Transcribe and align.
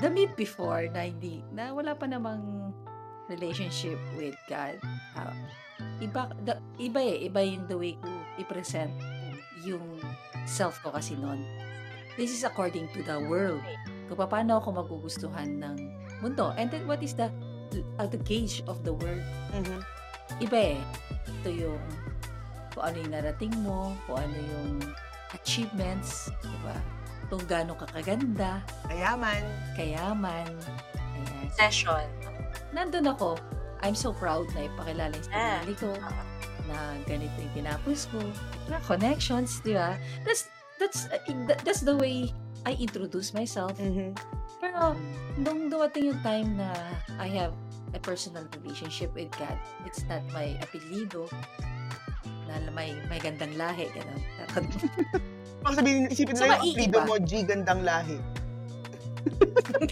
the 0.00 0.08
me 0.08 0.30
before 0.32 0.88
na 0.88 1.10
hindi 1.10 1.44
na 1.52 1.74
wala 1.74 1.92
pa 1.92 2.08
namang 2.08 2.72
relationship 3.28 3.98
with 4.16 4.36
God, 4.48 4.80
ah, 5.16 5.34
iba 6.00 6.32
the 6.44 6.56
iba, 6.80 7.00
eh, 7.00 7.28
iba 7.28 7.40
yung 7.44 7.64
the 7.68 7.76
way 7.76 7.94
ko 8.00 8.08
i-present 8.40 8.92
yung 9.62 10.00
self 10.48 10.80
ko 10.82 10.90
kasi 10.90 11.14
no'n. 11.14 11.38
This 12.18 12.34
is 12.34 12.44
according 12.44 12.92
to 12.92 13.00
the 13.00 13.16
world. 13.24 13.62
Kung 14.10 14.18
papaano 14.20 14.60
ako 14.60 14.84
magugustuhan 14.84 15.60
ng 15.62 15.76
mundo 16.20 16.52
and 16.60 16.68
then 16.68 16.84
what 16.84 17.00
is 17.00 17.16
the 17.16 17.32
uh, 17.96 18.08
the 18.08 18.20
gauge 18.20 18.60
of 18.68 18.84
the 18.84 18.92
world. 18.92 19.24
Mhm. 19.54 19.80
Iba, 20.40 20.76
eh. 20.76 20.80
Ito 21.40 21.48
yung 21.52 21.82
kung 22.72 22.84
ano 22.88 22.96
yung 23.04 23.12
narating 23.12 23.54
mo, 23.60 23.92
kung 24.08 24.18
ano 24.20 24.36
yung 24.36 24.70
achievements, 25.32 26.32
'di 26.40 26.58
ba? 26.64 26.76
Kung 27.32 27.48
gaano 27.48 27.72
ka 27.72 27.88
kaganda, 27.88 28.60
Kayaman. 28.84 29.40
kayaman, 29.72 30.52
ayan. 30.52 31.48
Session. 31.56 32.04
Nandun 32.76 33.08
ako, 33.08 33.40
I'm 33.80 33.96
so 33.96 34.12
proud 34.12 34.52
na 34.52 34.68
ipakilala 34.68 35.16
yung 35.16 35.32
Ah, 35.32 35.64
sarili 35.64 35.72
ko, 35.80 35.96
oo. 35.96 36.22
na 36.68 36.92
ganito 37.08 37.32
yung 37.40 37.54
tinapos 37.56 38.04
ko, 38.12 38.20
na 38.68 38.76
connections, 38.84 39.64
di 39.64 39.72
ba? 39.72 39.96
That's, 40.28 40.44
that's, 40.76 41.08
uh, 41.08 41.24
that- 41.48 41.64
that's 41.64 41.80
the 41.80 41.96
way 41.96 42.36
I 42.68 42.76
introduce 42.76 43.32
myself. 43.32 43.80
Mhm. 43.80 44.12
Pero, 44.60 44.92
nung 45.40 45.72
dumating 45.72 46.12
yung 46.12 46.20
time 46.20 46.60
na 46.60 46.68
I 47.16 47.32
have 47.32 47.56
a 47.96 48.00
personal 48.04 48.44
relationship 48.60 49.08
with 49.16 49.32
God, 49.40 49.56
it's 49.88 50.04
not 50.04 50.20
my 50.36 50.52
apelido, 50.60 51.32
na 52.44 52.60
may, 52.76 52.92
may 53.08 53.16
gandang 53.24 53.56
lahi, 53.56 53.88
gano'n. 53.88 54.20
Baka 55.62 55.78
sabihin, 55.78 56.10
isipin 56.10 56.34
So, 56.34 56.42
nila 56.44 56.58
yung 56.58 56.62
maiiba. 56.66 56.74
apelido 56.74 56.98
mo, 57.06 57.14
G, 57.22 57.30
gandang 57.46 57.82
lahi. 57.86 58.18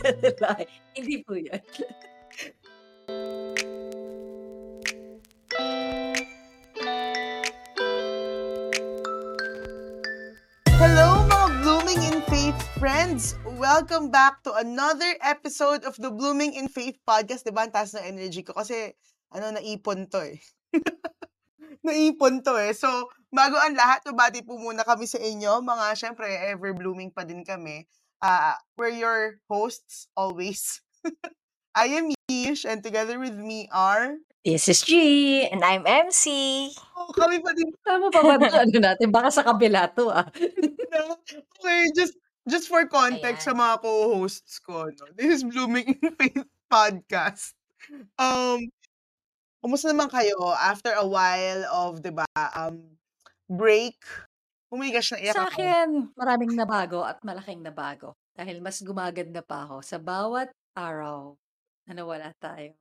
gandang 0.03 0.39
lahi. 0.42 0.64
Hindi 0.98 1.17
po 1.22 1.33
yan. 1.39 1.62
Hello 10.77 11.27
mga 11.27 11.47
Blooming 11.62 12.00
in 12.05 12.19
Faith 12.27 12.58
friends! 12.77 13.34
Welcome 13.58 14.08
back 14.08 14.42
to 14.45 14.55
another 14.55 15.17
episode 15.20 15.83
of 15.84 15.97
the 15.97 16.11
Blooming 16.11 16.55
in 16.55 16.69
Faith 16.69 16.97
podcast. 17.02 17.42
Diba, 17.42 17.67
ang 17.67 17.73
taas 17.75 17.92
ng 17.92 18.05
energy 18.06 18.45
ko 18.45 18.55
kasi 18.55 18.95
ano, 19.33 19.50
naipon 19.52 20.06
to 20.06 20.20
eh. 20.23 20.39
naipon 21.84 22.45
to 22.45 22.56
eh. 22.56 22.73
So, 22.73 23.09
bago 23.33 23.56
ang 23.61 23.77
lahat, 23.77 24.05
mabati 24.06 24.45
po 24.45 24.56
muna 24.56 24.84
kami 24.84 25.06
sa 25.06 25.19
inyo. 25.20 25.61
Mga, 25.62 25.86
syempre, 25.97 26.27
ever 26.28 26.73
blooming 26.75 27.12
pa 27.12 27.25
din 27.25 27.45
kami. 27.47 27.86
Uh, 28.20 28.55
we're 28.77 28.92
your 28.92 29.41
hosts 29.48 30.08
always. 30.12 30.84
I 31.75 31.97
am 31.97 32.12
Yish 32.28 32.69
and 32.69 32.83
together 32.83 33.19
with 33.19 33.34
me 33.34 33.70
are... 33.73 34.19
This 34.45 34.69
is 34.69 34.81
G. 34.81 35.45
And 35.48 35.61
I'm 35.61 35.84
MC. 35.84 36.73
Oh, 36.97 37.12
kami 37.12 37.45
pa 37.45 37.53
din 37.53 37.69
Tama 37.84 38.08
pa 38.08 38.25
ba? 38.25 38.64
Ano 38.64 38.78
natin? 38.81 39.12
Baka 39.12 39.28
sa 39.28 39.45
kabila 39.45 39.92
to 39.92 40.08
ah. 40.08 40.25
Okay, 41.61 41.81
just 41.92 42.17
just 42.48 42.73
for 42.73 42.89
context 42.89 43.45
sa 43.45 43.53
Ayan. 43.53 43.61
mga 43.61 43.75
co-hosts 43.84 44.56
ko, 44.64 44.89
no? 44.89 45.06
This 45.12 45.41
is 45.41 45.42
Blooming 45.45 45.92
in 46.01 46.11
Faith 46.19 46.48
podcast. 46.73 47.53
Um, 48.17 48.73
kumusta 49.62 49.92
naman 49.92 50.08
kayo 50.12 50.36
after 50.56 50.92
a 50.97 51.05
while 51.06 51.64
of, 51.70 52.00
'di 52.00 52.12
ba, 52.16 52.27
um, 52.56 52.97
break? 53.48 54.00
Oh 54.72 54.78
my 54.78 54.91
gosh, 54.94 55.12
naiyak 55.14 55.36
Sa 55.36 55.47
ako. 55.47 55.50
akin, 55.52 55.89
maraming 56.17 56.55
nabago 56.56 57.02
at 57.05 57.20
malaking 57.27 57.61
nabago. 57.62 58.14
Dahil 58.34 58.62
mas 58.64 58.80
gumaganda 58.80 59.42
pa 59.44 59.67
ako 59.69 59.83
sa 59.84 59.98
bawat 60.00 60.48
araw 60.78 61.34
na 61.86 61.92
nawala 61.98 62.33
tayo. 62.41 62.72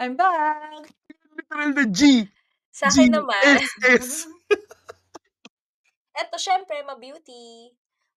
I'm 0.00 0.16
back! 0.18 0.90
Literal 1.36 1.70
na 1.76 1.84
G. 1.90 2.26
Sa 2.74 2.90
G. 2.90 3.06
akin 3.06 3.14
naman, 3.14 3.62
S, 3.62 3.70
S. 3.84 4.08
eto 6.20 6.36
syempre, 6.38 6.80
ma-beauty. 6.86 7.70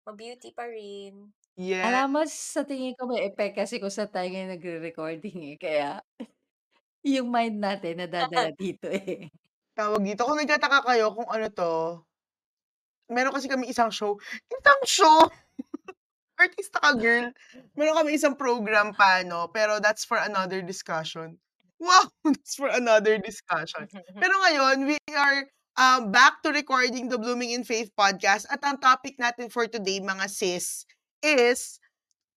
Ma-beauty 0.06 0.54
pa 0.54 0.64
rin. 0.70 1.32
Yeah. 1.56 1.88
Alam 1.88 2.06
mo, 2.16 2.20
sa 2.28 2.62
tingin 2.68 2.92
ko 2.96 3.08
may 3.08 3.24
effect 3.28 3.56
kasi 3.56 3.80
kung 3.80 3.92
saan 3.92 4.12
tayo 4.12 4.28
ngayon 4.28 4.56
nagre-recording 4.56 5.38
eh. 5.52 5.56
Kaya, 5.60 6.04
yung 7.06 7.30
mind 7.30 7.62
natin 7.62 8.02
nadadala 8.02 8.50
dito 8.50 8.90
eh. 8.90 9.30
Tawag 9.76 10.02
dito. 10.02 10.26
Kung 10.26 10.40
nagtataka 10.40 10.88
kayo 10.88 11.12
kung 11.14 11.28
ano 11.30 11.46
to, 11.52 11.72
meron 13.12 13.30
kasi 13.36 13.46
kami 13.46 13.70
isang 13.70 13.92
show. 13.92 14.18
Isang 14.50 14.82
show! 14.88 15.18
Artista 16.40 16.82
ka, 16.82 16.96
girl. 16.96 17.30
Meron 17.76 17.96
kami 18.02 18.16
isang 18.16 18.34
program 18.34 18.96
pa, 18.96 19.22
no? 19.22 19.48
Pero 19.52 19.78
that's 19.78 20.04
for 20.04 20.18
another 20.20 20.60
discussion. 20.60 21.38
Wow! 21.76 22.08
That's 22.24 22.56
for 22.56 22.72
another 22.72 23.20
discussion. 23.20 23.84
Pero 23.92 24.32
ngayon, 24.48 24.88
we 24.88 24.96
are 25.12 25.44
um, 25.76 26.08
back 26.08 26.40
to 26.40 26.48
recording 26.48 27.12
the 27.12 27.20
Blooming 27.20 27.52
in 27.52 27.68
Faith 27.68 27.92
podcast. 27.92 28.48
At 28.48 28.64
ang 28.64 28.80
topic 28.80 29.20
natin 29.20 29.52
for 29.52 29.68
today, 29.68 30.00
mga 30.00 30.24
sis, 30.32 30.88
is 31.20 31.76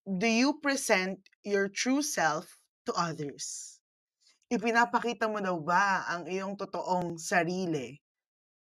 do 0.04 0.28
you 0.28 0.60
present 0.60 1.24
your 1.48 1.72
true 1.72 2.04
self 2.04 2.60
to 2.84 2.92
others? 3.00 3.79
Ipinapakita 4.50 5.30
mo 5.30 5.38
daw 5.38 5.54
ba 5.62 6.10
ang 6.10 6.26
iyong 6.26 6.58
totoong 6.58 7.22
sarili 7.22 8.02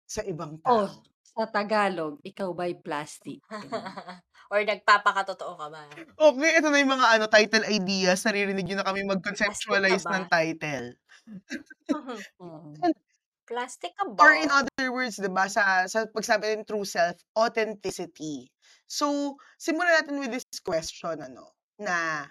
sa 0.07 0.23
ibang 0.23 0.55
Oh, 0.62 0.87
tao? 0.87 1.03
sa 1.27 1.51
Tagalog, 1.51 2.23
ikaw 2.23 2.55
ba'y 2.55 2.79
plastic? 2.79 3.43
Ganun. 3.51 3.83
Or 4.55 4.63
nagpapakatotoo 4.63 5.53
ka 5.59 5.67
ba? 5.75 5.83
Okay, 6.15 6.51
ito 6.63 6.69
na 6.71 6.79
yung 6.79 6.95
mga 6.95 7.07
ano, 7.19 7.25
title 7.27 7.67
ideas. 7.67 8.23
Naririnig 8.23 8.71
nyo 8.71 8.77
na 8.79 8.87
kami 8.87 9.03
mag-conceptualize 9.03 10.07
Plastic 10.07 10.15
ka 10.15 10.15
ng 10.15 10.27
ba? 10.31 10.31
title. 10.31 10.87
Mm. 12.39 12.95
Plastic 13.49 13.93
ka 13.99 14.05
ba? 14.15 14.23
Or 14.25 14.33
in 14.37 14.49
other 14.53 14.89
words, 14.95 15.17
'di 15.19 15.29
ba, 15.33 15.49
sa 15.51 15.84
sa 15.91 16.07
pagsabi 16.07 16.55
ng 16.55 16.69
true 16.69 16.84
self, 16.87 17.17
authenticity. 17.34 18.49
So, 18.87 19.37
simulan 19.59 20.05
natin 20.05 20.21
with 20.23 20.33
this 20.33 20.47
question 20.63 21.19
ano, 21.19 21.51
na 21.81 22.29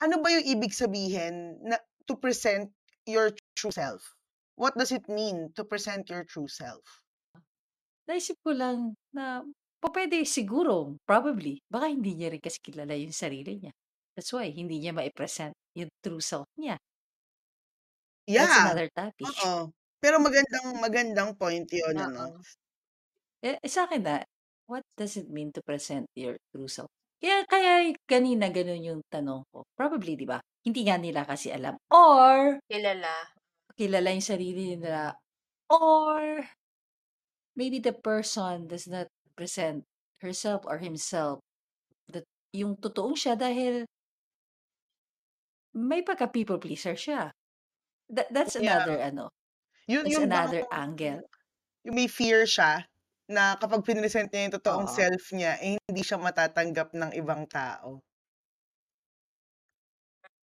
ano 0.00 0.14
ba 0.22 0.28
yung 0.32 0.46
ibig 0.46 0.72
sabihin 0.72 1.60
na 1.66 1.76
to 2.06 2.16
present 2.18 2.70
your 3.06 3.30
true 3.56 3.70
self? 3.72 4.14
What 4.56 4.74
does 4.76 4.92
it 4.92 5.08
mean 5.08 5.52
to 5.56 5.64
present 5.64 6.10
your 6.10 6.24
true 6.24 6.48
self? 6.48 7.02
Naisip 8.08 8.38
ko 8.46 8.54
lang 8.54 8.94
na 9.10 9.42
pa 9.82 9.88
pwede 9.90 10.22
siguro, 10.22 10.94
probably, 11.10 11.58
baka 11.66 11.90
hindi 11.90 12.14
niya 12.14 12.30
rin 12.30 12.38
kasi 12.42 12.62
kilala 12.62 12.94
yung 12.94 13.10
sarili 13.10 13.58
niya. 13.58 13.74
That's 14.14 14.30
why 14.30 14.46
hindi 14.54 14.78
niya 14.78 14.94
mai-present 14.94 15.52
yung 15.74 15.90
true 16.00 16.22
self 16.22 16.46
niya. 16.54 16.78
That's 18.34 18.54
Yeah. 18.54 18.58
another 18.58 18.90
topic. 18.90 19.32
Oo. 19.46 19.70
Pero 20.02 20.16
magandang 20.18 20.66
magandang 20.82 21.30
point 21.38 21.66
'yon 21.70 21.96
ano. 22.02 22.26
Oo. 22.26 22.42
Eh, 23.44 23.60
sa 23.68 23.84
akin 23.84 24.02
na, 24.04 24.16
what 24.70 24.82
does 24.96 25.16
it 25.20 25.28
mean 25.28 25.52
to 25.52 25.60
present 25.62 26.08
your 26.16 26.40
true 26.52 26.68
self? 26.68 26.88
Kaya 27.20 27.44
kaya 27.48 27.92
kanina 28.08 28.48
gano'n 28.52 28.82
yung 28.84 29.02
tanong 29.12 29.44
ko. 29.52 29.64
Probably, 29.76 30.16
'di 30.16 30.26
ba? 30.28 30.40
Hindi 30.66 30.82
nga 30.90 30.98
nila 30.98 31.22
kasi 31.22 31.54
alam 31.54 31.78
or 31.94 32.58
Kilala. 32.70 33.30
kilala 33.76 34.08
yung 34.16 34.24
sarili 34.24 34.72
nila 34.72 35.20
or 35.70 36.46
maybe 37.56 37.78
the 37.80 37.92
person 37.92 38.68
does 38.68 38.86
not 38.86 39.08
present 39.34 39.84
herself 40.20 40.62
or 40.68 40.78
himself 40.78 41.40
that 42.12 42.24
yung 42.52 42.76
totoong 42.80 43.16
siya 43.16 43.34
dahil 43.38 43.86
may 45.74 46.02
pagka 46.06 46.30
people 46.30 46.58
pleaser 46.58 46.94
siya. 46.94 47.32
That, 48.10 48.32
that's 48.32 48.56
Yeah. 48.58 48.86
another 48.86 48.98
ano, 49.00 49.30
Yun 49.88 50.06
that's 50.06 50.18
yung 50.18 50.30
baka 50.30 50.54
another 50.54 50.66
angle. 50.72 51.22
yung 51.84 51.96
may 51.98 52.08
fear 52.08 52.46
siya 52.48 52.86
na 53.28 53.58
kapag 53.58 53.82
pinresent 53.84 54.30
niya 54.30 54.46
yung 54.48 54.56
totoong 54.56 54.86
Oo. 54.86 54.98
self 54.98 55.34
niya, 55.34 55.58
eh, 55.58 55.76
hindi 55.90 56.02
siya 56.06 56.16
matatanggap 56.22 56.94
ng 56.94 57.10
ibang 57.18 57.44
tao. 57.50 58.00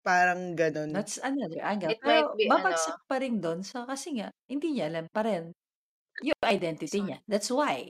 Parang 0.09 0.41
gano'n. 0.59 0.93
That's 0.93 1.15
another 1.21 1.61
angle. 1.61 1.93
It 1.93 1.99
might 2.09 2.27
Pero 2.27 2.35
be 2.37 2.47
babagsak 2.51 2.97
ano 2.97 2.99
pa 3.09 3.15
rin 3.23 3.35
do'n 3.43 3.61
sa 3.61 3.85
kasi 3.91 4.17
nga 4.17 4.27
hindi 4.51 4.67
niya 4.73 4.89
alam 4.89 5.05
pa 5.15 5.21
rin 5.27 5.53
yung 6.23 6.39
identity 6.45 6.99
Sorry. 6.99 7.13
niya. 7.13 7.19
That's 7.31 7.51
why. 7.53 7.89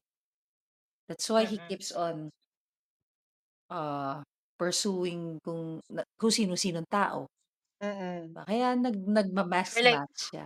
That's 1.10 1.30
why 1.30 1.44
he 1.44 1.60
Mm. 1.60 1.68
keeps 1.68 1.92
on 1.92 2.30
uh, 3.70 4.22
pursuing 4.60 5.40
kung 5.46 5.80
na 5.90 6.04
kung 6.20 6.34
sino-sinong 6.34 6.88
tao. 6.90 7.30
Mm. 7.82 8.36
Kaya 8.48 8.68
nag 8.84 8.96
Or 9.76 9.80
nagma-mask 9.80 9.80
like 9.82 10.04
match 10.04 10.18
siya. 10.32 10.44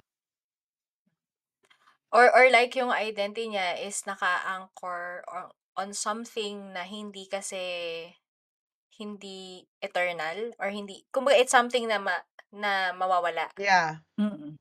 or 2.13 2.29
or 2.31 2.45
like 2.53 2.75
yung 2.79 2.91
identity 2.93 3.49
niya 3.49 3.75
is 3.79 4.05
naka-anchor 4.05 5.23
or 5.27 5.41
on 5.75 5.89
something 5.93 6.71
na 6.75 6.85
hindi 6.85 7.25
kasi 7.25 7.63
hindi 8.99 9.65
eternal 9.81 10.53
or 10.61 10.69
hindi 10.69 11.05
kumbaga 11.13 11.39
it's 11.41 11.51
something 11.53 11.87
na 11.89 11.97
ma, 11.99 12.15
na 12.53 12.93
mawawala. 12.93 13.49
Yeah. 13.57 14.05
Mm. 14.19 14.57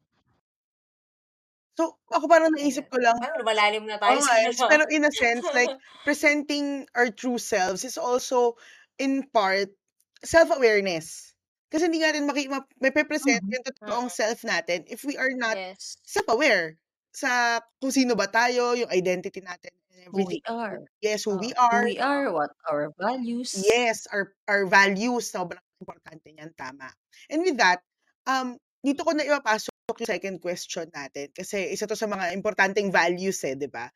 So, 1.76 1.96
ako 2.12 2.29
parang 2.29 2.52
naisip 2.52 2.93
ko 2.93 3.00
lang 3.00 3.17
Parang 3.17 3.40
lumalalim 3.40 3.84
na 3.88 3.96
tayo 3.96 4.20
nga 4.20 4.29
sa 4.29 4.37
eh, 4.44 4.52
ano. 4.52 4.69
pero 4.69 4.82
in 4.93 5.08
a 5.08 5.12
sense, 5.12 5.40
like, 5.56 5.73
presenting 6.05 6.84
our 6.93 7.08
true 7.08 7.40
selves 7.40 7.81
is 7.88 7.96
also 7.96 8.61
in 9.00 9.25
part 9.32 9.73
self-awareness. 10.20 11.32
Kasi 11.73 11.88
hindi 11.88 12.05
nga 12.05 12.12
rin 12.12 12.28
maki 12.28 12.52
ma 12.52 12.61
mape-present 12.76 13.40
Mhm. 13.40 13.52
yung 13.56 13.64
totoong 13.64 14.08
Mm. 14.12 14.19
self 14.20 14.38
natin 14.44 14.85
if 14.93 15.00
we 15.08 15.17
are 15.17 15.32
not 15.32 15.56
Yes. 15.56 15.96
self-aware 16.05 16.76
sa 17.17 17.61
kung 17.81 17.88
sino 17.93 18.12
ba 18.12 18.28
tayo, 18.28 18.76
yung 18.76 18.93
identity 18.93 19.40
natin 19.40 19.73
Who 20.10 20.25
we 20.26 20.43
are. 20.49 20.82
Yes, 20.99 21.22
who 21.25 21.38
we 21.38 21.54
Oo. 21.54 21.58
Who 21.58 21.66
are. 21.70 21.84
we 21.84 21.99
are, 22.02 22.26
what 22.32 22.50
our 22.66 22.90
values. 22.99 23.54
Yes, 23.54 24.08
our 24.10 24.34
our 24.50 24.66
values, 24.66 25.31
sobrang 25.31 25.62
importante 25.78 26.32
niyan, 26.34 26.50
tama. 26.58 26.90
And 27.31 27.43
with 27.46 27.58
that, 27.62 27.82
um, 28.26 28.58
dito 28.82 29.06
ko 29.06 29.14
na 29.14 29.22
ipapasok 29.22 29.70
yung 30.02 30.08
second 30.08 30.37
question 30.40 30.88
natin 30.90 31.28
kasi 31.37 31.70
isa 31.70 31.84
'to 31.87 31.94
sa 31.99 32.08
mga 32.08 32.32
importanteng 32.34 32.88
values, 32.90 33.38
eh, 33.46 33.54
'di 33.54 33.69
ba? 33.70 33.93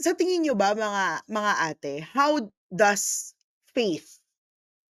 Sa 0.00 0.12
tingin 0.12 0.44
niyo 0.44 0.52
ba 0.52 0.76
mga 0.76 1.24
mga 1.24 1.52
ate, 1.72 1.94
how 2.12 2.36
does 2.68 3.32
faith 3.72 4.20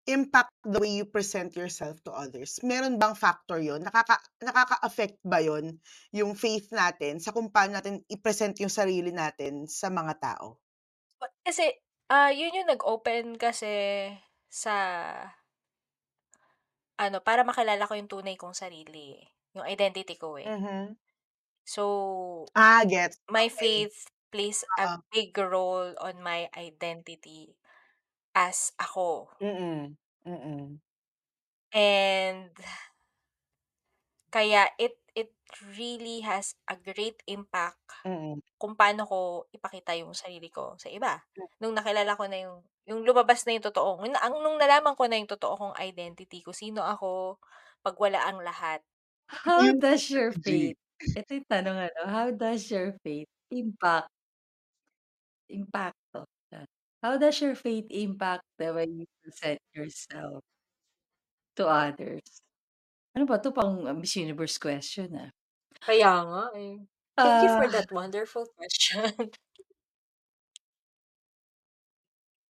impact 0.07 0.51
the 0.65 0.79
way 0.81 0.91
you 0.99 1.07
present 1.07 1.55
yourself 1.57 1.99
to 2.07 2.13
others? 2.15 2.59
Meron 2.63 2.99
bang 3.03 3.15
factor 3.19 3.59
yun? 3.63 3.83
Nakaka 3.85 4.17
nakaka-affect 4.43 5.19
ba 5.27 5.39
yun, 5.43 5.79
yung 6.15 6.35
faith 6.39 6.71
natin 6.75 7.19
sa 7.23 7.31
kung 7.35 7.51
paano 7.51 7.79
natin 7.79 8.03
i-present 8.11 8.57
yung 8.63 8.73
sarili 8.73 9.11
natin 9.15 9.67
sa 9.71 9.91
mga 9.91 10.15
tao? 10.23 10.59
Kasi, 11.47 11.65
ah, 12.13 12.31
yun 12.35 12.55
yung 12.57 12.69
nag-open 12.71 13.37
kasi 13.41 13.67
sa 14.51 14.75
ano, 16.99 17.21
para 17.21 17.45
makilala 17.45 17.85
ko 17.85 17.93
yung 17.93 18.09
tunay 18.09 18.41
kong 18.41 18.57
sarili, 18.57 19.21
yung 19.53 19.69
identity 19.69 20.17
ko, 20.17 20.41
eh. 20.41 20.57
Mhm. 20.57 20.97
So, 21.67 22.53
Ah, 22.55 22.85
gets. 22.87 23.19
my 23.31 23.49
Okey. 23.59 23.87
faith 23.87 24.07
plays 24.31 24.65
Oo. 24.79 24.79
a 24.79 25.03
big 25.13 25.37
role 25.39 25.95
on 26.01 26.23
my 26.23 26.51
identity 26.57 27.57
as 28.37 28.77
ako. 28.79 29.33
Mm, 29.41 29.97
mm. 30.25 30.81
And 31.73 32.51
kaya 34.31 34.69
it 34.79 34.99
it 35.17 35.33
really 35.79 36.21
has 36.27 36.55
a 36.69 36.77
great 36.77 37.23
impact 37.31 37.81
Mm. 38.05 38.41
kung 38.61 38.75
paano 38.79 39.05
ko 39.09 39.19
ipakita 39.53 39.93
yung 40.01 40.15
sarili 40.17 40.49
ko 40.53 40.77
sa 40.81 40.89
iba. 40.93 41.23
Hmm. 41.37 41.47
Nung 41.61 41.75
nakilala 41.77 42.17
ko 42.19 42.25
na 42.29 42.39
yung 42.45 42.59
yung 42.89 43.03
lumabas 43.07 43.45
na 43.47 43.57
yung 43.59 43.67
totoo 43.67 44.01
yung 44.07 44.17
ang 44.19 44.35
nung 44.41 44.59
nalaman 44.61 44.97
ko 44.99 45.05
na 45.09 45.19
yung 45.21 45.31
totoo 45.31 45.55
kong 45.61 45.77
identity, 45.81 46.41
kung 46.45 46.57
sino 46.57 46.83
ako, 46.87 47.39
'pag 47.85 47.97
wala 48.01 48.21
ang 48.29 48.41
lahat. 48.45 48.81
How 49.29 49.71
Yung 49.71 49.79
does 49.79 50.11
your 50.11 50.33
G. 50.45 50.47
faith 50.47 50.77
ito 51.17 51.31
yung 51.41 51.49
tanong 51.49 51.79
ano, 51.89 52.01
how 52.11 52.29
does 52.35 52.69
your 52.71 52.93
faith 53.07 53.29
impact 53.51 54.11
impacto. 55.49 56.27
How 57.07 57.17
does 57.19 57.41
your 57.41 57.55
faith 57.55 57.87
impact 57.91 58.43
the 58.59 58.75
way 58.75 58.87
you 58.91 59.07
present 59.23 59.61
yourself 59.73 60.43
to 61.57 61.67
others? 61.67 62.43
Ano 63.17 63.25
ba 63.27 63.41
'to, 63.41 63.53
pang 63.55 63.85
Miss 64.01 64.17
Universe 64.17 64.59
question, 64.59 65.15
ah. 65.17 65.31
Kaya 65.85 66.13
nga, 66.29 66.43
eh. 66.57 66.77
Thank 67.23 67.43
you 67.43 67.49
for 67.49 67.67
Ah. 67.67 67.71
that 67.71 67.91
wonderful 67.91 68.47
question. 68.57 69.31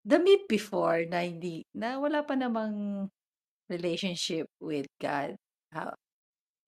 The 0.04 0.18
me 0.20 0.44
before 0.50 1.06
na 1.08 1.24
hindi 1.24 1.64
na 1.72 1.96
wala 2.02 2.20
pa 2.26 2.36
namang 2.36 3.08
relationship 3.70 4.48
with 4.62 4.86
God, 5.02 5.36
ah, 5.74 5.94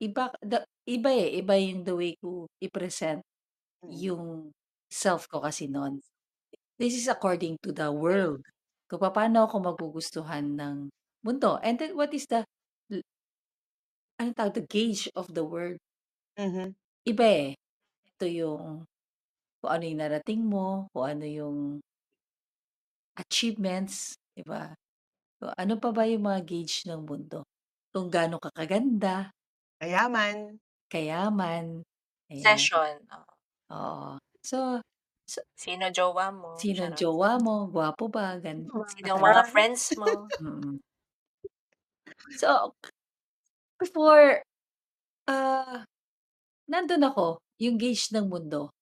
iba 0.03 0.33
the 0.45 0.65
iba, 0.89 1.11
eh, 1.15 1.41
iba 1.43 1.55
yung 1.61 1.85
the 1.87 1.97
way 1.97 2.13
ko 2.21 2.49
i-present 2.63 3.23
Mm. 3.85 4.03
yung 4.05 4.53
self 4.93 5.29
ko 5.31 5.43
kasi 5.45 5.69
nun. 5.71 6.03
This 6.79 6.95
is 6.95 7.11
according 7.11 7.59
to 7.67 7.75
the 7.75 7.91
world, 7.91 8.47
kung 8.87 9.03
papaano 9.03 9.51
ako 9.51 9.59
magugustuhan 9.75 10.55
ng 10.55 10.77
mundo 11.27 11.59
and 11.59 11.75
then 11.83 11.99
what 11.99 12.15
is 12.15 12.31
the 12.31 12.47
l 12.95 13.03
anong 14.19 14.35
tawag, 14.35 14.55
the 14.59 14.67
gauge 14.67 15.07
of 15.15 15.31
the 15.31 15.47
world. 15.47 15.79
Mhm. 16.37 16.75
Iba, 17.07 17.27
eh. 17.31 17.49
Ito 18.17 18.27
yung 18.27 18.65
kung 19.63 19.71
ano 19.73 19.85
yung 19.87 20.01
narating 20.03 20.43
mo, 20.47 20.89
kung 20.95 21.07
ano 21.19 21.27
yung 21.27 21.83
achievements, 23.17 24.19
'di 24.37 24.45
ba? 24.45 24.75
So, 25.41 25.53
ano 25.55 25.77
pa 25.81 25.91
ba 25.95 26.05
yung 26.09 26.27
mga 26.29 26.43
gauge 26.49 26.87
ng 26.89 27.03
mundo, 27.07 27.45
kung 27.95 28.09
gaano 28.13 28.39
ka 28.43 28.51
kaganda. 28.55 29.33
Kayaman. 29.81 30.59
Kayaman, 30.91 31.85
ayan. 32.33 32.69
Possession, 32.69 33.03
oo. 33.13 33.35
Oo. 33.71 34.17
So 34.43 34.81
so 35.29 35.41
Sino 35.63 35.87
jowa 35.97 36.27
mo, 36.41 36.53
Sinong 36.61 36.93
charot. 36.95 37.01
jowa 37.01 37.31
mo, 37.45 37.55
gwapo 37.73 38.05
ba, 38.15 38.27
gan 38.43 38.59
Sinong 38.93 39.21
mga 39.27 39.43
matanda. 39.43 39.53
friends 39.53 39.83
mo. 40.01 40.11
Mm. 40.43 40.79
So, 42.31 42.75
before, 43.81 44.43
ah, 45.29 45.85
nandun 46.71 47.05
ako, 47.07 47.41
yung 47.63 47.77
gauge 47.81 48.11
ng 48.15 48.27
mundo. 48.33 48.73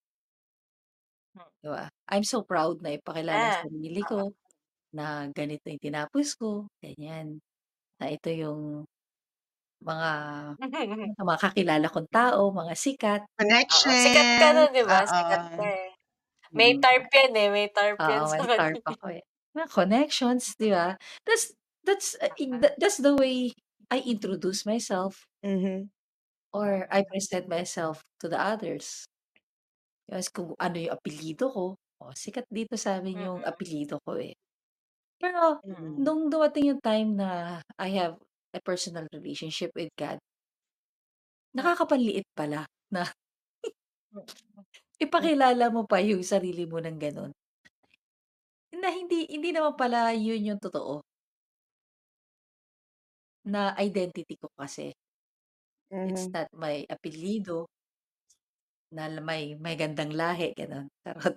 Hmm. 1.34 1.43
'Di 1.62 1.69
ba? 1.72 1.84
I'm 2.12 2.25
so 2.25 2.43
proud 2.46 2.81
na 2.84 2.94
ipakilala 2.96 3.50
Ah, 3.50 3.52
sa 3.52 3.66
sarili 3.66 4.02
oo. 4.06 4.06
ko 4.06 4.32
na 4.94 5.28
ganito 5.34 5.69
yung 5.70 5.82
tinapos 5.82 6.34
ko, 6.38 6.69
ganyan. 6.82 7.40
Na 8.00 8.10
ito 8.12 8.31
yung 8.32 8.87
mga 9.84 10.10
mga 11.20 11.37
kakilala 11.42 11.87
kong 11.92 12.10
tao, 12.12 12.40
mga 12.54 12.75
sikat. 12.78 13.22
Oo, 13.75 13.90
sikat 14.02 14.28
ka 14.38 14.49
na, 14.56 14.62
Connections, 14.62 14.72
'di 14.72 14.82
ba? 14.90 15.00
Sikat 15.08 15.42
ka, 15.54 15.62
oo. 15.62 15.76
eh. 15.81 15.86
May 16.58 16.73
Mm. 16.73 16.82
TARP 16.82 17.06
yan, 17.12 17.32
eh, 17.43 17.49
may 17.55 17.69
TARP 17.76 18.00
yan 18.08 18.25
Oo, 18.25 18.29
sa 18.32 18.43
may 18.44 18.49
TARP 18.53 18.81
ako, 18.85 19.06
eh. 19.17 19.23
Mga 19.56 19.69
connections, 19.73 20.53
'di 20.61 20.69
ba? 20.76 21.00
That's 21.25 21.56
that's, 21.87 22.12
i 22.37 22.44
that's 22.76 22.99
the 23.00 23.17
way 23.17 23.53
I 23.88 24.05
introduce 24.05 24.67
myself. 24.69 25.26
Mhm. 25.43 25.91
Or 26.55 26.87
I 26.91 27.03
present 27.03 27.49
myself 27.49 28.03
to 28.20 28.29
the 28.29 28.38
others. 28.41 29.06
Yes, 30.08 30.31
kung 30.31 30.55
ano 30.55 30.76
yung 30.79 30.94
apelyido 30.94 31.50
ko, 31.50 31.64
oh, 31.99 32.12
sikat 32.14 32.47
dito 32.47 32.79
sa'min 32.79 33.26
yung 33.26 33.41
Mm. 33.41 33.47
apelyido 33.47 33.99
ko, 34.06 34.14
eh. 34.23 34.38
Pero 35.19 35.62
Mm. 35.64 36.00
nung 36.00 36.29
dumating 36.32 36.75
yung 36.76 36.82
time 36.85 37.17
na 37.19 37.61
I 37.79 37.91
have 37.99 38.19
a 38.55 38.61
personal 38.62 39.06
relationship 39.14 39.73
with 39.76 39.91
God 39.99 40.20
Hmm. 41.61 41.67
nakakapanliit 41.67 42.26
pala 42.35 42.67
na 42.91 43.06
Mm. 44.14 44.65
Ipakilala 45.02 45.69
mo 45.75 45.84
pa 45.90 46.00
yung 46.00 46.22
sarili 46.25 46.64
mo 46.69 46.81
ng 46.81 46.96
gano'n. 47.00 47.32
Na 48.75 48.90
hindi 48.90 49.31
hindi 49.31 49.54
naman 49.54 49.78
pala 49.78 50.11
yun 50.11 50.42
yung 50.54 50.59
totoo. 50.62 51.02
Na 53.44 53.76
identity 53.76 54.38
ko 54.40 54.49
kasi. 54.56 54.97
It's 56.04 56.28
Mhm. 56.28 56.35
not 56.35 56.49
my 56.52 56.87
apelyido. 56.90 57.66
Na 58.94 59.11
may 59.18 59.59
may 59.59 59.75
gandang 59.75 60.14
lahi, 60.14 60.54
gano'n, 60.54 60.87
charot. 61.02 61.35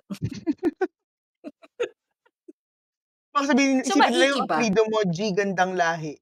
Baka 3.34 3.54
sabihin 3.54 3.78
So, 3.82 3.96
isipin 3.96 4.12
nila 4.18 4.26
yung 4.34 4.42
maiiba. 4.42 4.42
apelyido 4.42 4.82
mo, 4.90 4.98
G 5.06 5.30
Gandang 5.38 5.78
Lahi. 5.78 6.18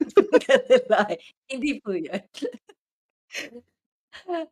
Gandang 0.46 0.86
lahi, 0.90 1.16
hindi 1.50 1.70
po 1.82 1.92
yun. 1.94 2.22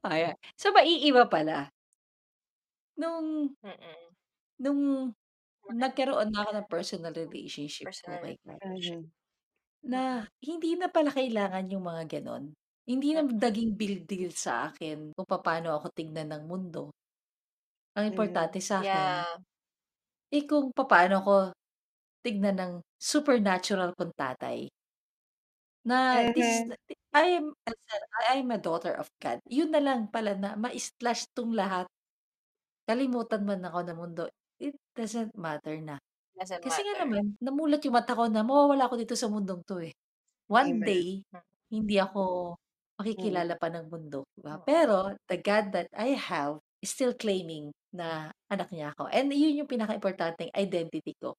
Ayan. 0.05 0.37
So, 0.57 0.71
maiiba 0.75 1.27
pala. 1.31 1.71
Nung 2.97 3.53
Mm. 3.65 4.17
nung 4.61 5.13
nagkaroon 5.69 6.31
na 6.33 6.45
ako 6.47 6.51
ng 6.57 6.71
personal 6.71 7.15
relationship 7.17 7.91
po 8.05 8.17
Personal 8.17 8.35
God. 8.45 8.61
relationship. 8.63 9.01
Mhm. 9.01 9.13
Na 9.87 10.27
hindi 10.43 10.77
na 10.79 10.89
pala 10.93 11.11
kailangan 11.15 11.71
yung 11.73 11.85
mga 11.87 12.05
gano'n. 12.21 12.55
Hindi 12.89 13.09
na 13.17 13.23
Mm. 13.23 13.29
naging 13.29 13.77
big 13.79 14.05
deal 14.09 14.33
sa 14.35 14.71
akin 14.73 15.13
kung 15.17 15.29
papaano 15.29 15.75
ako 15.79 15.93
tignan 15.95 16.31
ng 16.33 16.45
mundo. 16.49 16.93
Ang 17.97 18.13
Mhm. 18.13 18.13
importante 18.13 18.61
sa'kin 18.61 19.25
Yeah. 19.25 19.37
eh, 20.33 20.43
kung 20.47 20.75
papaano 20.75 21.23
ko 21.23 21.35
tignan 22.25 22.57
ng 22.59 22.73
supernatural 22.99 23.95
kong 23.99 24.15
tatay. 24.17 24.71
Na 25.85 26.25
this 26.33 26.47
is 26.49 26.63
Mhm. 26.65 26.77
I 27.17 27.25
am 27.41 27.47
a 27.65 27.73
I 28.29 28.35
am 28.43 28.51
a 28.53 28.59
daughter 28.61 28.93
of 28.93 29.09
God. 29.25 29.41
Yun 29.49 29.73
na 29.73 29.81
lang 29.81 30.13
pala 30.13 30.35
na 30.37 30.51
ma-splash 30.61 31.25
'tong 31.33 31.57
lahat. 31.57 31.89
Kalimutan 32.89 33.43
man 33.43 33.67
ako 33.67 33.81
ng 33.83 33.99
mundo, 33.99 34.25
it 34.63 34.79
doesn't 34.95 35.35
matter 35.35 35.75
na. 35.83 35.99
Doesn't 36.35 36.65
Kasi 36.65 36.83
nga 36.87 36.95
matter. 36.95 37.07
naman 37.07 37.37
namulat 37.43 37.83
yung 37.87 37.97
mata 37.99 38.15
ko 38.17 38.27
na 38.31 38.43
mawawala 38.47 38.89
ako 38.91 38.97
dito 39.01 39.17
sa 39.19 39.29
mundong 39.33 39.63
'to, 39.67 39.83
eh. 39.85 39.95
One 40.51 40.83
Amen. 40.83 40.87
day, 40.87 41.23
Hmm. 41.33 41.41
hindi 41.73 41.97
ako 42.01 42.55
makikilala 43.01 43.55
Mm. 43.55 43.61
pa 43.61 43.69
ng 43.73 43.87
mundo, 43.93 44.25
'di 44.37 44.43
ba? 44.47 44.57
Mm. 44.57 44.67
Pero 44.67 45.15
the 45.31 45.39
God 45.43 45.73
that 45.77 45.89
I 45.97 46.15
have 46.19 46.61
is 46.85 46.93
still 46.95 47.15
claiming 47.19 47.73
na 47.95 48.33
anak 48.53 48.71
niya 48.75 48.93
ako 48.97 49.09
and 49.13 49.31
yun 49.35 49.59
yung 49.65 49.71
pinakaimportanteng 49.71 50.53
identity 50.57 51.15
ko. 51.21 51.35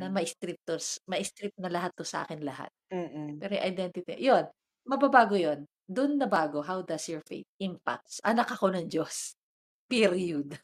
Na 0.00 0.08
Amen. 0.10 0.12
ma-strip 0.12 0.58
'to 0.68 0.78
ma-strip 1.10 1.54
na 1.60 1.70
lahat 1.72 1.92
'to 1.98 2.04
sa'kin 2.08 2.42
lahat. 2.44 2.70
Mm. 2.90 3.42
Pero 3.42 3.56
yung 3.58 3.66
identity, 3.68 4.14
yun, 4.20 4.46
mababago 4.88 5.38
yun. 5.38 5.66
Dun 5.86 6.16
nabago, 6.16 6.64
how 6.64 6.80
does 6.82 7.08
your 7.10 7.20
faith 7.26 7.46
impacts? 7.60 8.22
Anak 8.24 8.48
ako 8.54 8.72
ng 8.72 8.88
Diyos, 8.88 9.34
period. 9.92 10.58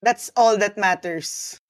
That's 0.00 0.32
all 0.32 0.56
that 0.58 0.80
matters. 0.80 1.60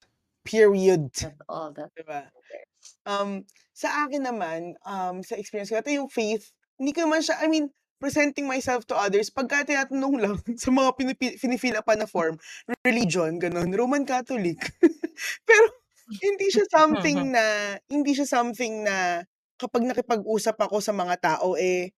Period. 0.47 1.11
That's 1.12 1.45
all 1.50 1.75
that 1.75 1.90
'Di 1.92 2.07
ba? 2.07 2.30
matters. 2.30 2.87
Um, 3.04 3.45
sa 3.76 4.07
akin 4.07 4.25
naman, 4.25 4.76
um, 4.87 5.21
sa 5.21 5.37
experience 5.37 5.69
ko, 5.69 5.80
ito 5.80 5.92
yung 5.92 6.09
faith, 6.09 6.52
hindi 6.80 6.97
ko 6.97 7.04
naman 7.04 7.21
siya, 7.21 7.37
I 7.45 7.49
mean, 7.49 7.69
presenting 8.00 8.49
myself 8.49 8.88
to 8.88 8.97
others, 8.97 9.28
pagka 9.28 9.69
tinatanong 9.69 10.16
lang 10.16 10.35
sa 10.62 10.73
mga 10.73 10.97
pinipi, 10.97 11.37
upan 11.37 12.00
na 12.00 12.09
form, 12.09 12.40
religion, 12.88 13.37
ganun, 13.37 13.69
Roman 13.76 14.09
Catholic. 14.09 14.57
Pero, 15.49 15.66
hindi 16.25 16.49
siya 16.49 16.66
something 16.73 17.37
na, 17.37 17.76
hindi 17.87 18.16
siya 18.16 18.26
something 18.26 18.88
na, 18.88 19.23
kapag 19.60 19.84
nakipag-usap 19.84 20.56
ako 20.56 20.80
sa 20.80 20.96
mga 20.96 21.16
tao, 21.20 21.54
eh, 21.60 21.92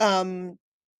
um, 0.00 0.52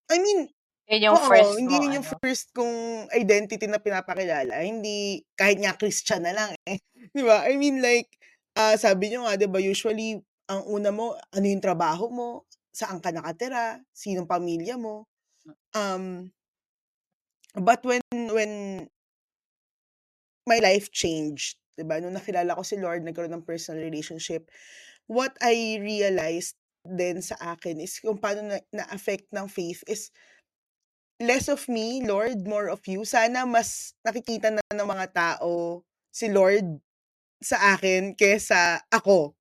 I 0.09 0.17
mean, 0.19 0.49
Yun 0.91 1.09
yung 1.09 1.17
oo, 1.17 1.29
first 1.31 1.53
hindi 1.57 1.77
mo, 1.79 1.83
yun 1.85 1.97
yung 2.01 2.09
ano? 2.09 2.19
first 2.21 2.47
kong 2.53 3.09
identity 3.15 3.65
na 3.71 3.81
pinapakilala. 3.81 4.61
Hindi, 4.61 5.23
kahit 5.39 5.61
nga 5.63 5.77
Christian 5.79 6.27
na 6.27 6.35
lang 6.35 6.51
eh. 6.69 6.81
Di 7.17 7.23
ba? 7.23 7.47
I 7.49 7.57
mean 7.57 7.81
like, 7.81 8.11
ah, 8.59 8.77
sabi 8.77 9.13
nyo 9.13 9.25
nga, 9.25 9.37
di 9.41 9.49
ba, 9.49 9.61
usually, 9.63 10.21
ang 10.51 10.63
una 10.69 10.91
mo, 10.93 11.17
ano 11.33 11.47
yung 11.49 11.65
trabaho 11.65 12.13
mo, 12.13 12.29
saan 12.73 13.01
ka 13.01 13.13
nakatira, 13.13 13.81
sinong 13.93 14.29
pamilya 14.29 14.77
mo. 14.77 15.09
Um, 15.73 16.33
but 17.57 17.81
when, 17.85 18.03
when 18.13 18.53
my 20.45 20.59
life 20.61 20.93
changed, 20.93 21.57
di 21.79 21.85
ba, 21.87 22.01
nung 22.03 22.17
nakilala 22.17 22.57
ko 22.59 22.63
si 22.67 22.77
Lord, 22.77 23.01
nagkaroon 23.07 23.33
ng 23.33 23.49
personal 23.49 23.81
relationship, 23.81 24.51
what 25.13 25.37
I 25.45 25.77
realized 25.85 26.57
din 26.89 27.21
sa 27.21 27.37
akin 27.55 27.79
is 27.85 28.01
kung 28.01 28.17
paano 28.17 28.49
na, 28.49 28.59
na-affect 28.73 29.29
ng 29.31 29.47
faith 29.47 29.85
is 29.85 30.09
less 31.23 31.47
of 31.47 31.63
me, 31.69 32.03
Lord, 32.03 32.43
more 32.49 32.73
of 32.73 32.83
you. 32.89 33.05
Sana 33.05 33.45
mas 33.45 33.93
nakikita 34.03 34.51
na 34.51 34.65
ng 34.73 34.89
mga 34.89 35.07
tao 35.13 35.85
si 36.11 36.33
Lord 36.33 36.81
sa 37.45 37.77
akin 37.77 38.17
kesa 38.17 38.81
ako. 38.89 39.37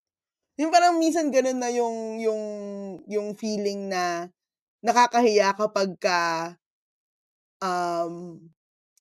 Yung 0.60 0.70
parang 0.70 1.00
minsan 1.00 1.32
ganun 1.32 1.58
na 1.58 1.72
yung 1.72 2.20
yung 2.20 2.44
yung 3.08 3.28
feeling 3.34 3.90
na 3.90 4.30
nakakahiya 4.84 5.56
kapag 5.58 5.96
ka 5.98 6.20
um 7.64 8.38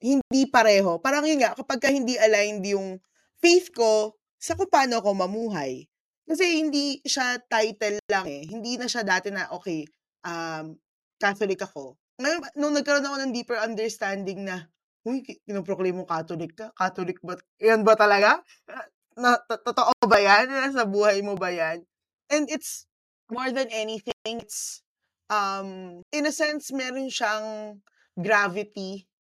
hindi 0.01 0.49
pareho. 0.49 0.97
Parang 1.03 1.29
yun 1.29 1.45
nga, 1.45 1.53
kapag 1.53 1.81
ka 1.83 1.89
hindi 1.93 2.17
aligned 2.17 2.65
yung 2.65 2.97
faith 3.37 3.69
ko 3.77 4.17
sa 4.41 4.57
kung 4.57 4.73
paano 4.73 4.97
ako 5.05 5.13
mamuhay. 5.13 5.90
Kasi 6.31 6.63
hindi 6.63 7.03
siya 7.03 7.43
title 7.43 7.99
lang 8.07 8.31
eh. 8.31 8.47
Hindi 8.47 8.79
na 8.79 8.87
siya 8.87 9.03
dati 9.03 9.35
na, 9.35 9.51
okay, 9.51 9.83
um, 10.23 10.79
Catholic 11.19 11.59
ako. 11.67 11.99
Ngayon, 12.23 12.55
nung 12.55 12.71
nagkaroon 12.79 13.03
ako 13.03 13.17
ng 13.19 13.35
deeper 13.35 13.59
understanding 13.59 14.47
na, 14.47 14.71
uy, 15.03 15.27
pinoproclaim 15.43 15.99
mo 15.99 16.07
Catholic 16.07 16.55
ka? 16.55 16.71
Catholic 16.79 17.19
ba? 17.27 17.35
Yan 17.59 17.83
ba 17.83 17.99
talaga? 17.99 18.39
Na, 19.19 19.43
to- 19.43 19.59
totoo 19.59 19.91
ba 20.07 20.23
yan? 20.23 20.47
Nasa 20.47 20.87
buhay 20.87 21.19
mo 21.19 21.35
ba 21.35 21.51
yan? 21.51 21.83
And 22.31 22.47
it's 22.47 22.87
more 23.27 23.51
than 23.51 23.67
anything, 23.75 24.15
it's, 24.39 24.87
um, 25.27 25.99
in 26.15 26.31
a 26.31 26.35
sense, 26.35 26.71
meron 26.71 27.11
siyang 27.11 27.83
gravity 28.15 29.11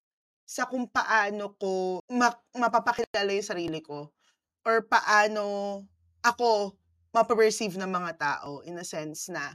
sa 0.47 0.67
kung 0.71 0.87
paano 0.87 1.59
ko 1.59 1.99
ma- 2.11 2.39
mapapakilala 2.55 3.35
yung 3.35 3.51
sarili 3.51 3.83
ko 3.83 4.15
or 4.63 4.87
paano 4.87 5.79
ako 6.23 6.75
mapaperceive 7.15 7.75
ng 7.77 7.91
mga 7.91 8.13
tao 8.19 8.63
in 8.63 8.79
a 8.79 8.87
sense 8.87 9.29
na 9.31 9.55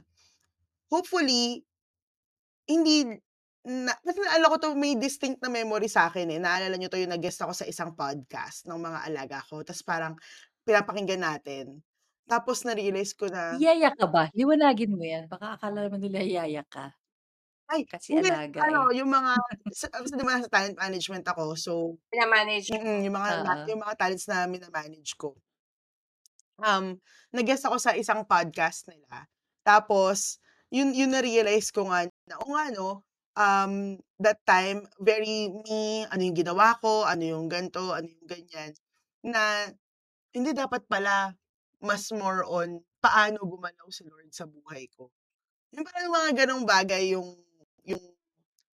hopefully 0.92 1.64
hindi 2.66 3.18
na, 3.66 3.92
kasi 3.98 4.18
naalala 4.22 4.52
ko 4.54 4.56
to 4.62 4.70
may 4.78 4.94
distinct 4.94 5.42
na 5.42 5.50
memory 5.50 5.90
sa 5.90 6.06
akin 6.06 6.30
eh. 6.30 6.38
Naalala 6.38 6.78
nyo 6.78 6.86
to 6.86 6.98
yung 7.02 7.10
nag-guest 7.10 7.42
ako 7.42 7.52
sa 7.54 7.66
isang 7.66 7.94
podcast 7.98 8.62
ng 8.70 8.78
mga 8.78 8.98
alaga 9.10 9.38
ko. 9.50 9.62
Tapos 9.66 9.82
parang 9.82 10.14
pinapakinggan 10.62 11.18
natin. 11.22 11.82
Tapos 12.30 12.62
na-realize 12.62 13.14
ko 13.14 13.26
na, 13.30 13.58
Yaya 13.58 13.90
ka 13.94 14.06
ba? 14.06 14.30
Liwanagin 14.34 14.94
mo 14.94 15.02
yan. 15.02 15.26
Baka 15.26 15.58
akala 15.58 15.86
naman 15.86 15.98
nila 16.02 16.22
yaya 16.22 16.62
ka. 16.66 16.94
ay, 17.70 17.82
Kasi 17.90 18.14
hindi, 18.14 18.30
alaga 18.30 18.62
ano, 18.62 18.90
eh. 18.94 18.98
yung 19.02 19.10
mga, 19.10 19.32
sa, 19.78 19.86
kasi 19.90 20.14
di 20.14 20.22
ba 20.22 20.38
nasa 20.38 20.50
talent 20.50 20.78
management 20.78 21.26
ako, 21.26 21.44
so, 21.58 21.72
Pinamanage 22.10 22.70
mm, 22.70 22.78
mo. 22.78 23.02
yung 23.10 23.14
mga, 23.18 23.30
na- 23.42 23.58
Oo. 23.62 23.66
yung 23.70 23.80
mga 23.82 23.94
talents 23.98 24.26
na 24.30 24.46
minamanage 24.46 25.14
ko. 25.18 25.34
Um, 26.60 26.96
nag-guest 27.32 27.68
ako 27.68 27.76
sa 27.80 27.92
isang 27.96 28.24
podcast 28.24 28.88
nila. 28.88 29.28
Tapos, 29.66 30.38
yun, 30.70 30.94
yun 30.94 31.12
na-realize 31.12 31.70
ko 31.74 31.90
nga, 31.90 32.06
na, 32.28 32.34
o 32.42 32.54
nga 32.54 32.64
no, 32.72 33.02
um, 33.36 34.00
that 34.18 34.40
time, 34.48 34.86
very 34.98 35.52
me, 35.52 36.06
ano 36.08 36.22
yung 36.22 36.38
ginawa 36.38 36.74
ko, 36.80 37.04
ano 37.04 37.22
yung 37.22 37.46
ganto, 37.46 37.92
ano 37.92 38.08
yung 38.08 38.28
ganyan, 38.28 38.72
na 39.26 39.68
hindi 40.32 40.52
dapat 40.56 40.84
pala 40.88 41.36
mas 41.80 42.08
more 42.10 42.42
on 42.48 42.80
paano 43.00 43.38
gumalaw 43.44 43.86
si 43.92 44.02
Lord 44.08 44.32
sa 44.32 44.48
buhay 44.48 44.88
ko. 44.96 45.12
Yung 45.76 45.84
parang 45.84 46.10
mga 46.10 46.30
ganong 46.44 46.64
bagay 46.64 47.12
yung, 47.12 47.36
yung, 47.84 48.04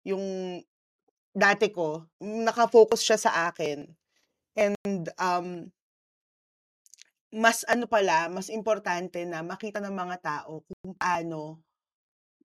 yung 0.07 0.25
dati 1.35 1.69
ko, 1.73 2.07
nakafocus 2.21 3.03
siya 3.03 3.19
sa 3.19 3.33
akin. 3.51 3.85
And, 4.57 5.09
um, 5.19 5.73
mas 7.33 7.65
ano 7.69 7.89
pala, 7.89 8.29
mas 8.33 8.49
importante 8.53 9.25
na 9.29 9.41
makita 9.45 9.81
ng 9.81 9.95
mga 9.95 10.17
tao 10.23 10.63
kung 10.69 10.93
paano 10.97 11.61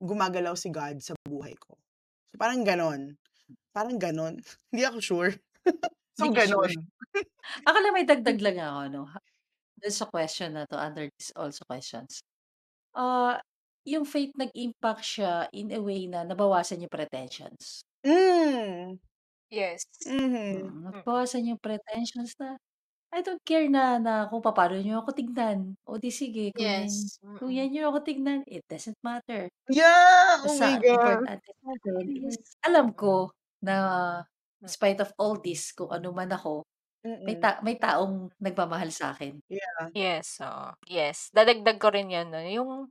gumagalaw 0.02 0.56
si 0.58 0.70
God 0.74 1.02
sa 1.04 1.14
buhay 1.28 1.56
ko. 1.60 1.78
So, 2.34 2.38
parang 2.42 2.64
ganon. 2.68 3.18
Parang 3.76 3.98
ganon. 4.02 4.40
Hindi 4.74 4.84
ako 4.88 5.00
sure. 5.04 5.32
so, 6.20 6.26
Hindi 6.26 6.34
ka 6.34 6.44
sure. 6.50 6.72
ganon. 6.72 6.88
Ako 7.68 7.78
lang 7.82 7.94
may 7.96 8.06
dagdag 8.10 8.40
lang 8.42 8.58
ako, 8.62 8.82
no? 8.94 9.04
Dun 9.80 9.94
sa 9.94 10.08
question 10.10 10.56
na 10.58 10.66
to, 10.70 10.78
under 10.80 11.10
this 11.20 11.32
also 11.38 11.64
questions. 11.70 12.22
Ah, 12.96 13.40
yung 13.88 14.06
faith 14.08 14.34
nag-impact 14.38 15.04
siya 15.06 15.48
in 15.56 15.72
a 15.74 15.80
way 15.82 16.08
na 16.10 16.24
nabawasan 16.28 16.84
yung 16.84 16.92
pretensions. 16.94 17.84
Mm. 18.06 19.00
Yes. 19.52 19.84
Mhm. 20.06 20.72
Mm, 20.86 21.04
nabawasan 21.04 21.48
yung 21.48 21.60
pretensions 21.60 22.36
na, 22.40 22.56
I 23.14 23.24
don't 23.24 23.40
care 23.48 23.72
na 23.72 23.96
na 24.04 24.28
kung 24.28 24.44
papaano 24.44 24.76
niyo 24.84 25.00
ako 25.00 25.16
tignan. 25.16 25.80
O 25.88 25.96
di 25.96 26.12
sige, 26.12 26.52
kung 26.52 26.68
yan 26.76 26.92
Yes. 26.92 27.20
kung 27.40 27.52
Mm. 27.52 27.56
yan 27.56 27.72
niyo 27.72 27.88
ako 27.88 28.04
tignan, 28.04 28.44
it 28.44 28.68
doesn't 28.68 29.00
matter. 29.00 29.48
Yeah! 29.70 30.44
Oh 30.46 30.56
Basta 30.56 30.64
my 30.64 30.80
ang 30.80 30.84
God. 30.84 31.28
importante 31.28 31.50
sa'kin 31.64 32.08
is 32.28 32.38
alam 32.66 32.92
ko 32.96 33.32
na 33.64 33.76
in 34.64 34.68
Mm. 34.68 34.72
spite 34.72 35.00
of 35.04 35.12
all 35.20 35.40
this, 35.40 35.72
kung 35.76 35.92
ano 35.94 36.12
man 36.16 36.32
ako, 36.34 36.64
may 37.24 37.36
Mm. 37.36 37.42
ta 37.42 37.60
may 37.64 37.78
taong 37.80 38.32
nagmamahal 38.42 38.92
sa'kin. 38.92 39.40
Yeah. 39.50 39.92
Yes, 39.96 40.40
oo. 40.44 40.76
Yes. 40.88 41.32
Dadagdag 41.36 41.78
ko 41.82 41.92
rin 41.92 42.08
yun, 42.12 42.32
no? 42.32 42.40
Yung, 42.44 42.88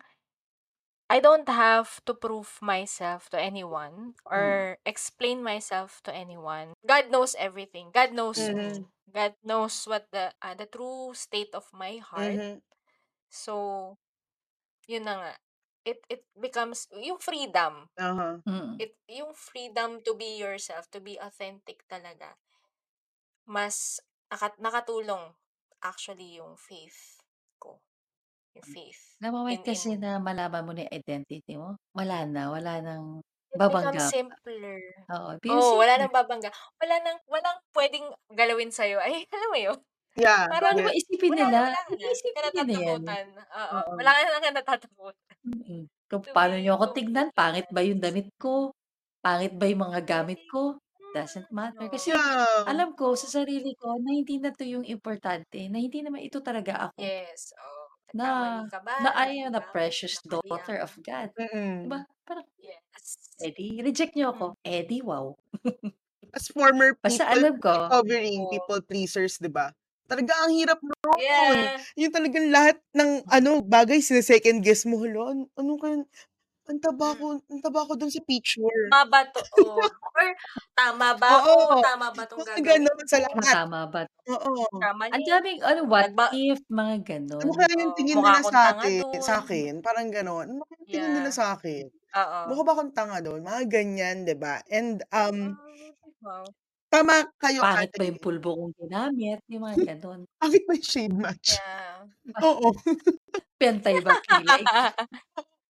I 1.11 1.21
don't 1.21 1.49
have 1.49 2.05
to 2.07 2.15
prove 2.15 2.59
myself 2.63 3.29
to 3.31 3.41
anyone 3.41 4.15
Mm. 4.37 4.67
or 4.67 4.79
explain 4.87 5.43
myself 5.43 6.01
to 6.05 6.15
anyone. 6.15 6.75
God 6.87 7.11
knows 7.11 7.35
everything. 7.39 7.91
God 7.93 8.13
knows 8.13 8.51
Mhm. 8.51 8.53
me. 8.53 8.87
God 9.13 9.35
knows 9.43 9.87
what 9.87 10.11
the 10.13 10.35
uh, 10.43 10.55
the 10.55 10.67
true 10.67 11.15
state 11.15 11.55
of 11.55 11.71
my 11.73 11.99
heart. 11.99 12.43
Mhm. 12.43 12.61
So, 13.31 13.99
yun 14.89 15.05
na 15.07 15.15
nga. 15.23 15.33
It 15.87 16.01
it 16.11 16.23
becomes 16.39 16.89
yung 16.93 17.19
freedom. 17.23 17.91
Uh-huh. 17.99 18.39
Mm. 18.47 18.83
It 18.83 18.97
yung 19.09 19.35
freedom 19.35 20.03
to 20.05 20.15
be 20.15 20.37
yourself, 20.39 20.91
to 20.93 21.01
be 21.01 21.17
authentic 21.21 21.85
talaga. 21.89 22.37
Mas 23.55 23.77
naka, 24.31 24.49
nakatulong 24.65 25.25
actually 25.91 26.29
yung 26.39 26.55
faith 26.69 27.01
ko. 27.63 27.71
Yung 28.57 28.65
faith. 28.67 29.21
The 29.21 29.29
moment 29.33 29.61
In 29.65 29.65
kasi 29.65 29.97
in 29.97 30.01
na 30.01 30.21
malaman 30.21 30.63
mo 30.67 30.73
na 30.77 30.85
yung 30.85 30.93
identity 31.01 31.57
mo, 31.57 31.77
wala 31.97 32.25
na, 32.29 32.53
wala 32.53 32.73
nang 32.85 33.05
it 33.55 33.63
becomes 33.67 34.03
babangga 34.03 34.13
pa. 34.19 34.25
simpler. 34.25 34.81
Oo, 35.13 35.29
it 35.37 35.43
becomes 35.45 35.67
Oo, 35.67 35.79
wala 35.81 35.97
simpler. 35.97 35.99
nang 35.99 36.13
babangga. 36.15 36.51
Wala 36.83 36.97
nang 37.03 37.19
walang 37.31 37.59
pwedeng 37.77 38.07
galawin 38.35 38.73
sa'yo. 38.75 38.99
Ay, 39.03 39.25
alam 39.35 39.49
mo 39.53 39.59
yun? 39.59 39.79
Yeah. 40.17 40.49
Kung 40.57 40.69
ano 40.73 40.81
Parang 40.81 40.87
ba 40.87 40.93
isipin 40.97 41.35
wala 41.35 41.45
na, 41.53 41.61
nila, 41.61 41.61
wala 41.65 41.79
ka 41.89 41.95
na. 42.01 42.11
iisipin 42.11 42.49
niya 42.53 42.63
na 42.65 42.75
yan. 42.77 43.03
Kinatatakutan. 43.05 43.27
Oo, 43.37 43.79
Oo. 43.79 43.97
wala 43.99 44.11
ka 44.15 44.21
na 44.31 44.41
kinatatakutan. 44.45 45.37
Mm. 45.45 45.85
Kung 46.09 46.25
To 46.25 46.31
paano 46.33 46.55
be 46.55 46.57
niyo 46.57 46.79
ako 46.79 46.95
tignan, 46.97 47.29
pangit 47.35 47.67
ba 47.75 47.83
yung 47.83 48.01
damit 48.01 48.31
ko, 48.39 48.73
pangit 49.21 49.53
ba 49.59 49.67
yung 49.69 49.83
mga 49.91 50.01
gamit 50.07 50.41
Pwede. 50.41 50.49
ko, 50.49 50.79
doesn't 51.13 51.51
matter. 51.51 51.89
Kasi 51.91 52.15
Yeah. 52.15 52.67
alam 52.67 52.95
ko 52.95 53.15
sa 53.19 53.27
sarili 53.43 53.75
ko 53.79 53.99
na 53.99 54.11
hindi 54.15 54.39
na 54.39 54.51
'to 54.55 54.63
yung 54.67 54.87
importante, 54.87 55.59
na 55.71 55.79
hindi 55.83 56.01
naman 56.05 56.23
ito 56.23 56.39
talaga 56.45 56.91
ako. 56.93 57.11
Yes, 57.27 57.53
Na 58.15 58.63
ka 58.71 58.79
ba? 58.87 58.95
na 59.03 59.11
I 59.15 59.43
am 59.43 59.59
Nagba 59.59 59.67
precious 59.73 60.15
nakali 60.15 60.55
daughter 60.55 60.77
ako? 60.79 60.79
of 60.79 60.99
God, 61.03 61.35
'di 61.83 61.89
Mm. 61.91 61.91
ba? 61.91 62.07
Parang, 62.27 62.47
Yes. 62.59 63.35
eh 63.43 63.51
di 63.53 63.83
reject 63.83 64.15
niyo 64.15 64.31
ako, 64.35 64.47
Mm. 64.51 64.57
eh 64.67 64.83
di 64.87 65.03
wow. 65.03 65.35
As 66.35 66.49
former 66.51 66.97
Basta 67.05 67.25
people 67.31 67.31
alam 67.31 67.61
ko 67.63 67.93
Oo. 68.39 68.51
people 68.51 68.81
pleasers, 68.83 69.39
'di 69.39 69.51
ba? 69.53 69.71
Talaga 70.07 70.33
ang 70.47 70.55
hirap 70.55 70.79
nun. 70.83 70.95
Yeah. 71.17 71.87
Yung 71.99 72.13
talagang 72.15 72.51
lahat 72.55 72.79
ng 72.95 73.27
ano, 73.27 73.59
bagay 73.63 73.99
sine-second 73.99 74.63
guess 74.63 74.87
mo. 74.87 75.03
Hala, 75.03 75.35
an 75.35 75.41
ano 75.59 75.73
kaya 75.79 76.07
Ang 76.70 76.82
taba 76.82 77.08
Hmm. 77.08 77.18
ko 77.18 77.25
ang 77.50 77.61
taba 77.62 77.87
ko 77.88 77.92
dun 77.94 78.11
sa 78.11 78.18
picture. 78.26 78.82
Tama 78.90 78.99
ba 79.11 79.20
'to 79.32 79.40
or 79.54 79.87
or 80.16 80.28
tama 80.76 81.08
ba 81.20 81.32
Oo, 81.35 81.82
tama 81.82 82.06
ba 82.14 82.23
'tong 82.28 82.42
mga 82.46 82.61
gagawin 82.66 82.85
gano'n 82.87 83.06
sa? 83.11 83.18
Kung 83.30 83.46
lahat. 83.46 83.56
tama 83.56 83.87
ba 83.92 84.02
'to? 84.06 84.23
Oo. 84.35 84.66
Tama 84.80 85.06
Ang 85.14 85.23
ni 85.23 85.26
daming 85.26 85.61
ano, 85.64 85.82
what 85.88 86.08
nagba 86.08 86.32
if, 86.32 86.61
mga 86.70 86.96
Ano 87.42 87.52
gano'n. 87.52 87.58
kaya 87.58 87.75
yung 87.85 87.92
Oo, 87.92 87.99
tingin 87.99 88.20
mukha 88.20 88.23
nila 88.25 88.40
akong 88.40 88.56
tanga 88.64 88.88
sa'tin 88.88 88.96
dun. 88.96 89.28
sa'kin, 89.28 89.85
parang 89.85 90.08
gano'n. 90.08 90.49
Ano 90.56 90.64
kaya 90.64 90.80
yung 90.80 90.92
tingin 90.92 91.12
nila 91.20 91.28
Yeah. 91.28 91.37
sa'kin? 91.37 91.92
Oo. 92.16 92.44
Mukha 92.49 92.62
ba 92.64 92.73
akong 92.76 92.92
tanga 92.96 93.18
dun? 93.20 93.44
Mga 93.44 93.62
ganyan, 93.68 94.16
'di 94.25 94.37
ba? 94.40 94.62
And, 94.73 95.04
um 95.12 95.58
wow. 96.23 96.54
tama 96.92 97.26
kayo, 97.42 97.62
Pangit 97.62 97.88
ba 97.96 98.04
yung 98.04 98.20
pulbo 98.20 98.52
kong 98.52 98.75
ginamit? 98.76 99.40
Yung 99.49 99.64
mga 99.64 99.78
gano'n. 99.96 100.20
Pangit 100.40 100.62
ba 100.68 100.73
yung 100.76 100.85
shade 100.92 101.14
match? 101.16 101.49
Yeah. 101.49 102.06
Oo. 102.44 102.73
Pantay 103.61 103.96
ba 104.04 104.14
kilay? 104.25 104.68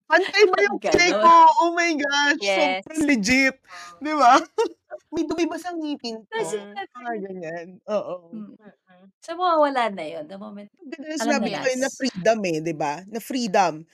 Pantay 0.09 0.45
ba 0.47 0.59
yung 0.71 0.79
kilay 0.79 1.11
ko? 1.19 1.35
Oh 1.67 1.75
my 1.75 1.91
gosh, 1.99 2.39
Yes. 2.41 2.87
sobrang 2.87 3.03
legit. 3.11 3.59
'di 3.99 4.13
ba? 4.15 4.39
May 5.15 5.27
dumi 5.27 5.47
ba 5.51 5.59
sa 5.59 5.75
ngipin 5.75 6.23
Kasi 6.31 6.57
ko? 6.57 6.67
Mm. 6.67 6.79
Mga 6.95 7.15
kasi 7.15 7.23
ganyan, 7.27 7.69
oo. 7.91 8.47
Mm. 8.59 8.59
Mm. 8.59 9.07
So, 9.23 9.31
mawawala 9.39 9.83
na 9.95 10.05
yun 10.07 10.27
the 10.27 10.39
moment 10.39 10.71
Ang 10.83 10.91
ganda 10.91 11.07
ng 11.15 11.23
alam 11.23 11.41
nila 11.47 11.63
ko 11.65 11.69
na 11.81 11.89
s 11.89 11.97
freedom, 11.97 12.39
eh, 12.45 12.59
'di 12.61 12.75
ba? 12.77 13.01
Na 13.09 13.21
freedom. 13.23 13.85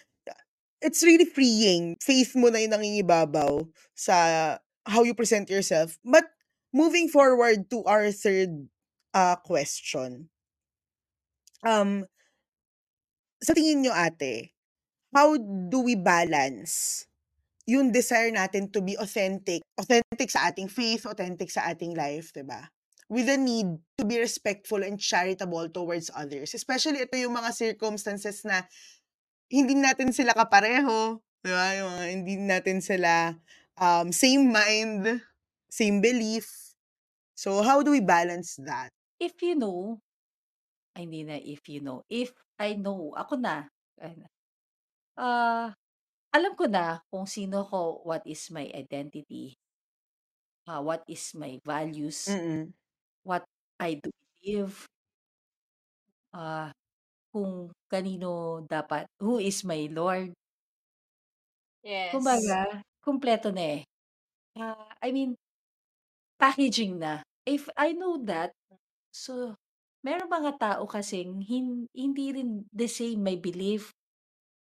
It's 0.82 1.02
really 1.02 1.26
freeing. 1.26 1.96
Faith 2.02 2.36
mo 2.36 2.50
na 2.52 2.60
yung 2.62 2.74
nangingibabaw 2.76 3.66
sa 3.96 4.16
how 4.86 5.02
you 5.06 5.14
present 5.16 5.48
yourself. 5.50 5.98
But 6.04 6.28
moving 6.74 7.08
forward 7.08 7.70
to 7.72 7.82
our 7.88 8.10
third, 8.12 8.68
ah, 9.16 9.38
question. 9.40 10.28
Um 11.64 12.06
sa 13.40 13.56
tingin 13.56 13.80
niyo, 13.86 13.94
ate, 13.96 14.51
how 15.12 15.36
do 15.38 15.84
we 15.84 15.94
balance 15.94 17.04
yung 17.68 17.94
desire 17.94 18.34
natin 18.34 18.66
to 18.74 18.82
be 18.82 18.98
authentic, 18.98 19.62
authentic 19.78 20.28
sa 20.32 20.50
ating 20.50 20.66
faith, 20.66 21.06
authentic 21.06 21.46
sa 21.46 21.70
ating 21.70 21.94
life, 21.94 22.34
'di 22.34 22.42
ba? 22.42 22.66
With 23.06 23.28
the 23.28 23.38
need 23.38 23.78
to 24.00 24.08
be 24.08 24.18
respectful 24.18 24.80
and 24.82 24.96
charitable 24.96 25.68
towards 25.68 26.08
others. 26.16 26.56
Especially 26.56 27.04
ito 27.04 27.14
yung 27.14 27.36
mga 27.36 27.52
circumstances 27.52 28.42
na 28.42 28.66
hindi 29.52 29.76
natin 29.78 30.10
sila 30.10 30.34
kapareho, 30.34 31.22
'di 31.44 31.52
ba? 31.52 31.66
Yung 31.78 31.88
mga 31.92 32.06
hindi 32.10 32.34
natin 32.40 32.78
sila, 32.82 33.36
um, 33.78 34.10
same 34.10 34.50
mind, 34.50 35.22
same 35.70 36.02
belief. 36.02 36.74
So, 37.38 37.62
how 37.62 37.82
do 37.86 37.94
we 37.94 38.02
balance 38.02 38.58
that? 38.66 38.90
If 39.22 39.38
you 39.38 39.54
know 39.54 40.02
ay 40.92 41.08
hindi 41.08 41.24
na 41.24 41.40
if 41.40 41.64
you 41.68 41.80
know, 41.80 42.04
if 42.08 42.32
I 42.60 42.76
know, 42.76 43.16
ako 43.16 43.40
na, 43.40 43.66
ah, 45.18 45.72
alam 46.34 46.52
ko 46.58 46.66
na 46.68 47.00
kung 47.12 47.26
sino 47.28 47.64
ako, 47.66 48.04
what 48.08 48.24
is 48.28 48.48
my 48.52 48.66
identity. 48.72 49.56
Ah, 50.66 50.80
what 50.80 51.02
is 51.08 51.34
my 51.34 51.58
values, 51.66 52.28
Mm. 52.28 52.72
what 53.24 53.44
I 53.80 53.94
do 53.98 54.10
believe. 54.40 54.88
Ah, 56.32 56.72
kung 57.32 57.70
kanino 57.92 58.62
dapat 58.66 59.06
who 59.20 59.38
is 59.42 59.64
my 59.64 59.88
Lord. 59.92 60.32
Yes. 61.82 62.12
Kumbaga, 62.12 62.82
kumpleto 63.04 63.48
na, 63.52 63.62
eh. 63.78 63.82
Ah, 64.56 64.92
I 65.02 65.12
mean 65.12 65.36
packaging 66.40 66.98
na. 67.00 67.22
If 67.46 67.68
I 67.76 67.92
know 67.92 68.20
that, 68.28 68.52
so 69.12 69.56
merong 70.06 70.30
mga 70.30 70.52
tao 70.58 70.82
kasing 70.86 71.42
hin 71.46 71.86
hindi 71.94 72.32
rin 72.34 72.66
the 72.72 72.86
same 72.88 73.22
my 73.22 73.36
belief, 73.38 73.90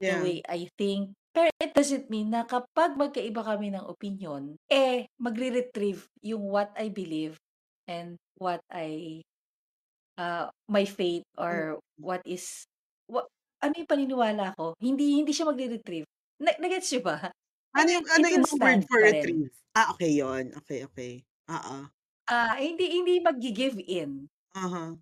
the 0.08 0.16
Yeah. 0.16 0.20
way 0.20 0.42
I 0.48 0.70
think. 0.80 1.16
Pero 1.36 1.52
it 1.62 1.72
doesn't 1.78 2.10
mean 2.10 2.34
na 2.34 2.44
kapag 2.48 2.98
magkaiba 2.98 3.46
kami 3.46 3.70
ng 3.74 3.86
opinyon, 3.86 4.58
eh, 4.72 5.06
magre-retrieve 5.22 6.10
yung 6.26 6.44
what 6.50 6.74
I 6.76 6.90
believe 6.90 7.38
and 7.86 8.18
what 8.42 8.62
I, 8.74 9.22
ah, 10.20 10.50
my 10.70 10.86
faith 10.86 11.24
or 11.38 11.52
Mm. 11.52 11.80
what 12.00 12.22
is 12.26 12.66
wa 13.10 13.26
ano 13.64 13.74
yung 13.80 13.90
paniniwala 13.92 14.54
ko, 14.58 14.76
hindi 14.82 15.20
hindi 15.22 15.32
siya 15.36 15.50
magre-retrieve. 15.52 16.08
Na 16.44 16.54
na-gets 16.62 16.90
niyo 16.94 17.02
ba? 17.06 17.18
Ano 17.78 17.90
mean, 17.90 18.02
yung 18.02 18.08
ano 18.10 18.26
it 18.26 18.30
yung 18.34 18.42
will 18.42 18.48
ibang 18.50 18.58
word 18.58 18.82
stand 18.82 18.90
for 18.90 18.98
pa 19.02 19.10
rin. 19.14 19.38
retrieve? 19.38 19.54
Ah, 19.78 19.94
okey 19.94 20.18
yun. 20.18 20.46
Okey, 20.58 20.90
okey. 20.90 21.14
Oo. 21.54 21.90
Ah, 22.28 22.60
hindi 22.60 22.90
hindi 23.00 23.22
maggi-give 23.24 23.80
in. 23.88 24.30
Uh-huh. 24.56 25.00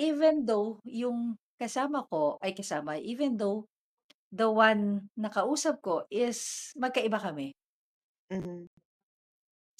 Even 0.00 0.48
though 0.48 0.80
yung 0.88 1.36
kasama 1.60 2.08
ko 2.08 2.40
ay 2.40 2.56
kasama, 2.56 2.96
even 2.96 3.36
though 3.36 3.68
the 4.32 4.48
one 4.50 5.12
na 5.16 5.28
kausap 5.30 5.80
ko 5.84 6.08
is 6.10 6.72
magkaiba 6.80 7.20
kami. 7.20 7.52
Mhm. 8.30 8.68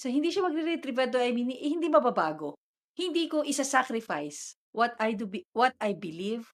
So, 0.00 0.08
hindi 0.08 0.32
siya 0.32 0.46
magre-retrieve 0.48 0.98
although 1.08 1.22
I 1.24 1.32
mean, 1.36 1.52
eh, 1.52 1.68
hindi 1.72 1.88
mababago. 1.92 2.56
Hindi 2.96 3.28
ko 3.28 3.44
isa-sacrifice 3.44 4.56
what 4.72 4.96
I 5.00 5.12
do 5.16 5.28
be 5.28 5.44
what 5.56 5.76
I 5.80 5.92
believe 5.96 6.48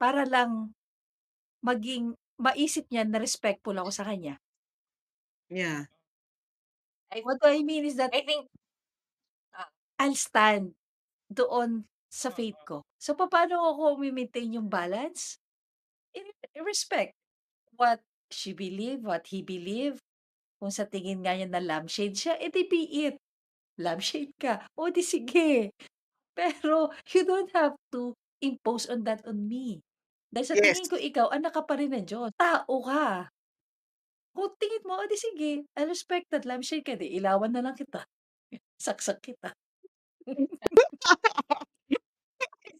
para 0.00 0.24
lang 0.28 0.72
maging 1.64 2.14
maisip 2.40 2.86
niya 2.92 3.04
na 3.08 3.20
respectful 3.22 3.76
ako 3.76 3.90
sa 3.92 4.06
kanya. 4.08 4.38
Yeah. 5.50 5.86
I 7.12 7.20
What 7.24 7.38
I 7.42 7.62
mean 7.62 7.84
is 7.86 7.96
that 7.96 8.10
I 8.14 8.20
think 8.20 8.48
ah. 9.54 9.68
I'll 10.00 10.16
stand 10.18 10.76
doon 11.32 11.88
sa 12.10 12.30
faith 12.32 12.58
Mm. 12.60 12.66
ko. 12.68 12.76
So, 13.00 13.14
papaano 13.16 13.60
ko 13.78 13.96
ime-maintain 14.00 14.56
yung 14.56 14.68
balance? 14.70 15.38
I 16.16 16.24
i-respect 16.58 17.17
what 17.78 18.02
she 18.34 18.52
believe, 18.52 19.06
what 19.06 19.30
he 19.32 19.40
believe. 19.46 20.02
Kung 20.60 20.74
sa 20.74 20.84
tingin 20.90 21.22
nga 21.22 21.34
niya 21.38 21.48
na 21.50 21.62
lampshade 21.62 22.18
siya, 22.18 22.34
eh, 22.42 22.50
di 22.50 22.66
be 22.66 22.82
it. 23.08 23.16
Lampshade 23.80 24.34
ka, 24.42 24.66
o 24.78 24.90
di 24.90 25.02
sige. 25.06 25.70
Pero 26.38 26.90
you 27.14 27.22
don't 27.26 27.50
have 27.54 27.74
to 27.94 28.14
impose 28.42 28.86
on 28.90 29.04
that 29.06 29.22
on 29.26 29.46
me. 29.48 29.82
Dahil 30.34 30.46
sa 30.46 30.56
Yes. 30.58 30.78
tingin 30.78 30.88
ko 30.90 30.96
ikaw 31.00 31.26
anak 31.32 31.54
ka 31.56 31.62
pa 31.66 31.78
rin 31.78 31.94
ng 31.94 32.06
Diyos, 32.06 32.30
tao 32.36 32.74
ka. 32.84 33.30
Kung 34.36 34.52
tingin 34.60 34.84
mo, 34.86 34.98
o 35.00 35.04
di 35.08 35.18
sige, 35.18 35.52
I 35.78 35.82
respect 35.88 36.30
that 36.34 36.44
lampshade 36.46 36.84
ka, 36.86 36.94
di 36.98 37.10
ilawan 37.18 37.50
na 37.54 37.62
lang 37.64 37.74
kita. 37.78 38.04
Saksak 38.86 39.18
kita. 39.24 39.50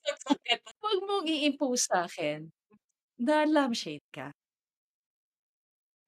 Saksak 0.04 0.38
kita. 0.46 0.70
Wag 0.82 0.98
mong 1.06 1.26
i-impose 1.28 1.88
sa'kin 1.90 2.48
na 3.18 3.44
lampshade 3.48 4.04
ka. 4.14 4.30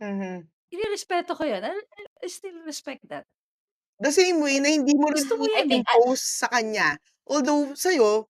Mhm. 0.00 0.50
Irerespeto 0.72 1.34
ko 1.34 1.42
yun. 1.44 1.62
I'll 1.66 1.82
I 2.22 2.28
still 2.30 2.62
respect 2.62 3.02
that. 3.10 3.26
The 3.98 4.12
same 4.14 4.38
way 4.38 4.62
na 4.62 4.70
hindi 4.70 4.94
mo 4.94 5.10
rin 5.10 5.26
Gusto 5.26 5.34
mo 5.36 5.44
yan, 5.50 5.66
eh. 5.74 5.82
think 5.82 5.84
ah 5.90 6.00
i-impose 6.00 6.22
sa 6.22 6.46
kanya. 6.52 6.94
Although 7.26 7.74
sa'yo, 7.74 8.28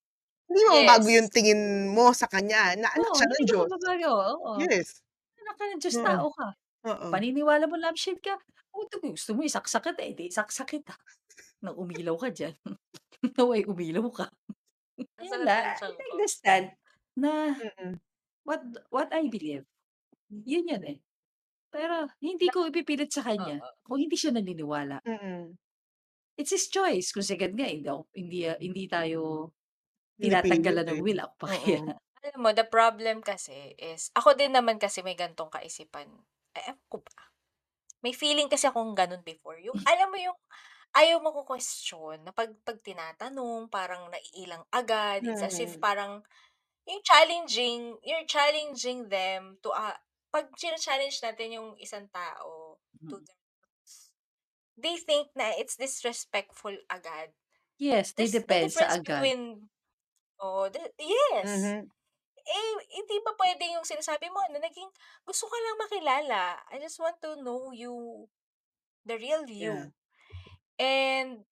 hindi 0.49 0.61
mababago 0.69 1.09
yung 1.13 1.29
Yes. 1.29 1.33
tingin 1.33 1.91
mo 1.93 2.13
sa 2.17 2.29
kanya 2.31 2.77
na 2.79 2.89
anak 2.95 3.09
Oo, 3.09 3.17
siya 3.17 3.27
hindi 3.27 3.39
ng 3.41 3.47
ka 3.47 3.51
Diyos. 3.51 3.71
mababago, 3.71 4.11
oo. 4.35 4.55
Yes. 4.59 5.03
Anak 5.41 5.55
ka 5.59 5.65
ng 5.71 5.81
Diyos, 5.83 5.99
Oo. 5.99 6.03
tao 6.03 6.27
ka. 6.35 6.49
Oo. 6.87 7.11
Paniniwala 7.13 7.67
mo 7.71 7.77
lampshade 7.79 8.21
ka, 8.23 8.37
o 8.75 8.87
di 8.89 8.97
gusto 9.03 9.33
mo 9.37 9.43
isaksak 9.47 9.85
kita, 9.93 10.03
eh, 10.07 10.15
di 10.17 10.31
isaksak 10.33 10.69
kita. 10.79 10.95
Nang 11.65 11.77
umilaw 11.79 12.17
ka 12.21 12.29
diyan. 12.35 12.55
Nawa'y 13.39 13.65
umilaw 13.69 14.07
ka. 14.13 14.27
Ang 15.21 15.31
Yun 15.31 15.41
lang, 15.45 15.65
I 15.67 15.73
tiyan 15.77 15.95
take 15.99 16.15
ko. 16.15 16.21
the 16.21 16.29
stand 16.29 16.67
na 17.17 17.61
Mm. 17.79 18.01
what 18.47 18.63
what 18.91 19.11
I 19.15 19.29
believe. 19.31 19.67
Yun 20.31 20.69
yun, 20.71 20.85
eh. 20.87 20.99
Pero 21.75 22.11
hindi 22.19 22.51
ko 22.51 22.67
ipipilit 22.67 23.11
sa 23.15 23.23
kanya 23.23 23.63
oo. 23.63 23.71
kung 23.87 23.99
hindi 24.03 24.19
siya 24.19 24.35
naniniwala. 24.35 25.01
Mm. 25.07 25.57
It's 26.39 26.51
his 26.55 26.69
choice. 26.71 27.11
Kung 27.15 27.27
sagad 27.27 27.53
nga 27.59 27.67
hindi 27.67 27.87
ako 27.91 28.03
hindi, 28.15 28.39
ah, 28.47 28.59
hindi 28.61 28.85
tayo 28.91 29.51
Pinipilit, 30.21 30.61
tinatanggalan 30.63 30.87
ng 30.91 31.01
eh. 31.01 31.05
will, 31.05 31.21
ako 31.25 31.35
pa 31.41 31.49
kaya. 31.55 31.81
Oo. 31.81 31.97
Alam 32.21 32.39
mo, 32.45 32.51
the 32.53 32.69
problem 32.69 33.25
kasi 33.25 33.73
is 33.81 34.13
ako 34.13 34.37
din 34.37 34.53
naman 34.53 34.77
kasi 34.77 35.01
may 35.01 35.17
ganitong 35.17 35.49
kaisipan. 35.49 36.09
Eh, 36.53 36.65
ewan 36.69 36.81
ko 36.93 37.01
ba. 37.01 37.33
May 38.05 38.13
feeling 38.17 38.49
kasi 38.53 38.69
akong 38.69 38.95
gano'n 38.97 39.25
before. 39.27 39.59
Yung 39.61 39.75
alam 39.91 40.09
mo 40.13 40.19
yung 40.21 40.37
ayaw 40.97 41.19
mako-question 41.23 42.23
na 42.27 42.33
'pag 42.35 42.53
'pag 42.67 42.81
tinatanong 42.85 43.69
parang 43.73 44.09
naiilang 44.13 44.65
agad. 44.73 45.25
It's 45.29 45.43
as 45.45 45.59
if 45.63 45.77
Mm. 45.77 45.83
parang 45.83 46.23
yung 46.89 47.03
challenging 47.07 47.97
you're 48.05 48.27
challenging 48.29 49.09
them 49.13 49.59
to, 49.65 49.71
ah 49.75 49.97
'pag 50.33 50.51
china-challenge 50.59 51.19
natin 51.23 51.57
yung 51.59 51.69
isang 51.83 52.07
tao 52.15 52.79
to 53.11 53.17
Mm. 53.17 53.27
their 53.27 53.37
they 54.79 54.97
think 54.97 55.29
na 55.35 55.51
it's 55.59 55.77
disrespectful 55.77 56.77
agad. 56.91 57.35
Yes, 57.79 58.13
they 58.13 58.29
There's 58.29 58.45
the 58.47 58.55
depend 58.55 58.73
sa 58.73 58.85
difference 58.85 58.99
agad. 59.01 59.33
between 59.33 59.71
oo, 60.43 60.69
the 60.71 60.93
yes. 61.01 61.77
Mhm. 61.83 61.91
Eh, 62.41 62.73
hindi 62.97 63.17
ba 63.25 63.35
puwede 63.39 63.65
yung 63.75 63.87
sinasabi 63.87 64.29
mo 64.33 64.41
na 64.53 64.61
naging 64.63 64.89
gusto 65.27 65.47
ka 65.49 65.59
lang 65.61 65.79
makilala. 65.83 66.43
I 66.73 66.79
just 66.83 66.99
want 67.03 67.19
to 67.25 67.39
know 67.43 67.71
you, 67.75 68.29
the 69.07 69.17
real 69.21 69.47
Yeah. 69.59 69.87
you. 69.87 69.93
And, 70.81 71.47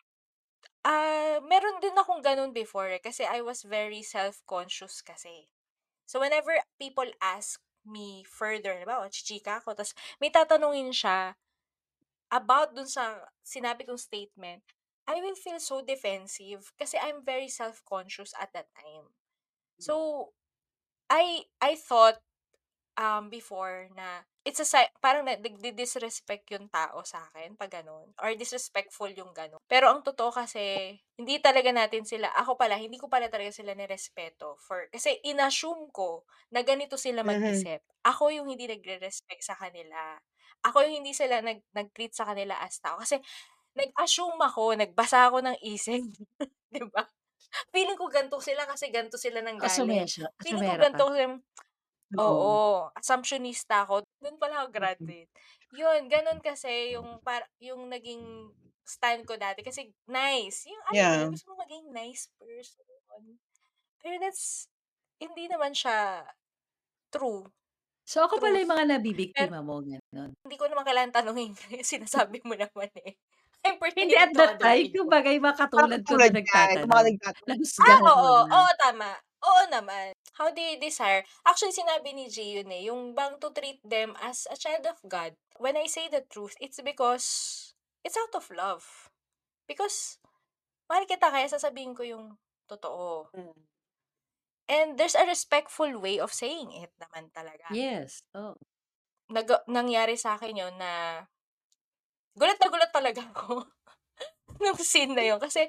ah, 0.86 1.40
meron 1.44 1.80
din 1.84 1.96
akong 1.98 2.22
gano'n 2.24 2.52
before, 2.56 2.88
eh, 2.92 3.02
kasi 3.02 3.24
I 3.28 3.42
was 3.44 3.64
very 3.66 4.02
self-conscious 4.04 5.02
kasi. 5.04 5.48
So, 6.08 6.20
whenever 6.22 6.54
people 6.80 7.08
ask 7.22 7.60
me 7.88 8.24
further. 8.28 8.76
Halimbawa, 8.76 9.08
chichika 9.10 9.58
ako, 9.60 9.74
tas 9.74 9.96
may 10.20 10.30
tatanungin 10.30 10.92
siya 10.94 11.34
about 12.30 12.76
dun 12.76 12.88
sa 12.88 13.24
sinabi 13.44 13.88
kong 13.88 14.00
statement, 14.00 14.62
I 15.08 15.20
will 15.24 15.36
feel 15.36 15.60
so 15.60 15.80
defensive 15.80 16.72
kasi 16.76 17.00
I'm 17.00 17.24
very 17.24 17.48
self-conscious 17.48 18.36
at 18.36 18.52
that 18.52 18.68
time. 18.76 19.16
So, 19.80 20.30
I 21.10 21.48
I 21.62 21.76
thought 21.76 22.20
um 22.98 23.30
before 23.30 23.86
na 23.94 24.26
it's 24.42 24.58
a 24.58 24.66
si- 24.66 24.92
parang 24.98 25.22
na, 25.28 25.38
disrespect 25.76 26.50
yung 26.50 26.66
tao 26.72 27.04
sa 27.06 27.30
akin 27.30 27.54
pag 27.54 27.70
ganun 27.70 28.10
or 28.18 28.34
disrespectful 28.34 29.06
yung 29.12 29.30
ganun. 29.36 29.60
Pero 29.70 29.86
ang 29.92 30.02
totoo 30.02 30.34
kasi 30.34 30.96
hindi 31.18 31.38
talaga 31.42 31.70
natin 31.74 32.02
sila 32.08 32.30
ako 32.34 32.58
pala 32.58 32.74
hindi 32.78 32.98
ko 32.98 33.06
pala 33.10 33.28
talaga 33.30 33.50
sila 33.54 33.74
nirespeto 33.78 34.56
for 34.58 34.90
kasi 34.90 35.18
inassume 35.26 35.90
ko 35.94 36.26
na 36.54 36.62
ganito 36.66 36.96
sila 36.98 37.22
Mhm. 37.22 37.24
mag-isip. 37.26 37.82
Ako 38.06 38.30
yung 38.34 38.48
hindi 38.50 38.66
nagre-respect 38.70 39.42
sa 39.46 39.54
kanila. 39.58 40.18
Ako 40.66 40.82
yung 40.86 41.02
hindi 41.04 41.14
sila 41.14 41.38
nag 41.44 41.62
nag-treat 41.74 42.14
sa 42.16 42.26
kanila 42.26 42.58
as 42.62 42.78
tao 42.82 42.98
kasi 42.98 43.18
nag-assume 43.78 44.38
ako, 44.42 44.74
nagbasa 44.76 45.30
ako 45.30 45.38
ng 45.46 45.56
isip, 45.64 46.02
'di 46.72 46.82
ba? 46.92 47.06
Feeling 47.72 47.98
ko 48.00 48.08
ganito 48.12 48.38
sila 48.44 48.64
kasi 48.68 48.90
ganito 48.92 49.16
sila 49.20 49.40
nang 49.44 49.58
galing. 49.62 50.08
Feeling 50.44 50.64
ko 50.66 50.74
ka. 50.90 51.04
kasi 51.04 51.40
Oo. 52.16 52.60
oo, 52.60 52.88
assumptionista 52.96 53.84
ako. 53.84 54.04
Dun 54.22 54.36
pala 54.40 54.64
ako 54.64 54.68
Mm. 55.00 55.12
graduate. 55.12 55.30
Yun, 55.74 56.08
ganun 56.08 56.40
kasi 56.40 56.96
yung 56.96 57.20
para 57.20 57.44
yung 57.60 57.88
naging 57.92 58.52
stand 58.88 59.28
ko 59.28 59.36
dati 59.36 59.60
kasi 59.60 59.92
nice. 60.08 60.64
Yung 60.68 60.80
mo 60.88 60.88
Yeah. 60.90 61.28
gusto 61.28 61.52
mo 61.52 61.60
maging 61.64 61.92
nice 61.92 62.32
person. 62.40 62.84
Pero 64.02 64.16
that's 64.22 64.68
hindi 65.22 65.46
naman 65.50 65.74
siya 65.76 66.24
true. 67.12 67.48
So, 68.06 68.22
ako 68.22 68.38
pala 68.38 68.56
Truth. 68.56 68.62
yung 68.62 68.70
mga 68.72 68.84
nabibiktima 68.94 69.58
mo, 69.64 69.82
gano'n? 69.82 70.32
hindi 70.46 70.56
ko 70.58 70.66
naman 70.70 70.86
kailangan 70.86 71.14
tanungin 71.22 71.52
kasi 71.58 71.82
sinasabi 71.98 72.42
mo 72.46 72.54
naman 72.54 72.90
eh. 73.04 73.14
I'm 73.66 73.78
Hindi 74.00 74.14
pertaining 74.14 74.22
at 74.22 74.30
to 74.34 74.38
that 74.38 74.54
other 74.54 74.62
time, 74.62 74.86
people. 74.86 74.94
kumbaga 74.94 75.28
yung 75.34 75.42
mga 75.42 75.58
Parang 75.74 75.90
katulad 75.98 76.00
ko 76.06 76.14
na 76.14 76.26
yung 76.30 76.38
mga 76.38 76.38
nagtatanong. 76.38 77.08
nagtatanong. 77.10 77.62
Ah, 77.82 78.00
oo. 78.04 78.34
Oo, 78.50 78.70
tama. 78.80 79.10
Oo 79.44 79.62
naman. 79.70 80.14
How 80.38 80.54
do 80.54 80.62
you 80.62 80.78
desire? 80.78 81.26
Actually, 81.42 81.74
sinabi 81.74 82.14
ni 82.14 82.30
G 82.30 82.62
yun 82.62 82.70
eh, 82.70 82.86
yung 82.86 83.10
bang 83.18 83.42
to 83.42 83.50
treat 83.50 83.82
them 83.82 84.14
as 84.22 84.46
a 84.46 84.54
child 84.54 84.86
of 84.86 85.02
God. 85.02 85.34
When 85.58 85.74
I 85.74 85.90
say 85.90 86.06
the 86.06 86.22
truth, 86.30 86.54
it's 86.62 86.78
because 86.78 87.26
it's 88.06 88.14
out 88.14 88.30
of 88.38 88.46
love. 88.54 88.86
Because 89.66 90.22
mahal 90.86 91.10
kita 91.10 91.34
kaya 91.34 91.50
sasabihin 91.50 91.98
ko 91.98 92.06
yung 92.06 92.38
totoo. 92.70 93.34
Mm. 93.34 93.58
And 94.70 94.88
there's 94.94 95.18
a 95.18 95.26
respectful 95.26 95.90
way 95.98 96.22
of 96.22 96.30
saying 96.30 96.70
it 96.70 96.94
naman 97.02 97.34
talaga. 97.34 97.66
Yes, 97.74 98.22
oo. 98.38 98.54
Nag 99.34 99.66
nangyari 99.66 100.14
sa 100.14 100.38
akin 100.38 100.54
yun 100.54 100.74
na 100.78 101.24
gulat 102.38 102.62
na 102.62 102.70
gulat 102.70 102.94
talaga 102.94 103.26
ako 103.34 103.66
nung 104.62 104.78
scene 104.78 105.18
na 105.18 105.26
yun. 105.26 105.42
Kasi 105.42 105.66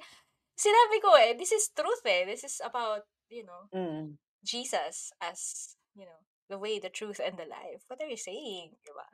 sinabi 0.53 1.01
ko 1.01 1.17
eh, 1.17 1.33
this 1.33 1.57
is 1.57 1.73
truth 1.73 2.05
eh. 2.05 2.29
This 2.29 2.45
is 2.45 2.61
about, 2.61 3.01
you 3.33 3.41
know, 3.41 3.65
Mm. 3.73 4.13
Jesus 4.43 5.11
as, 5.19 5.73
you 5.93 6.05
know, 6.05 6.21
the 6.49 6.57
way, 6.57 6.81
the 6.81 6.89
truth, 6.89 7.21
and 7.21 7.37
the 7.37 7.45
life. 7.45 7.85
What 7.87 8.01
are 8.01 8.09
you 8.09 8.17
saying? 8.17 8.73
Diba? 8.81 9.07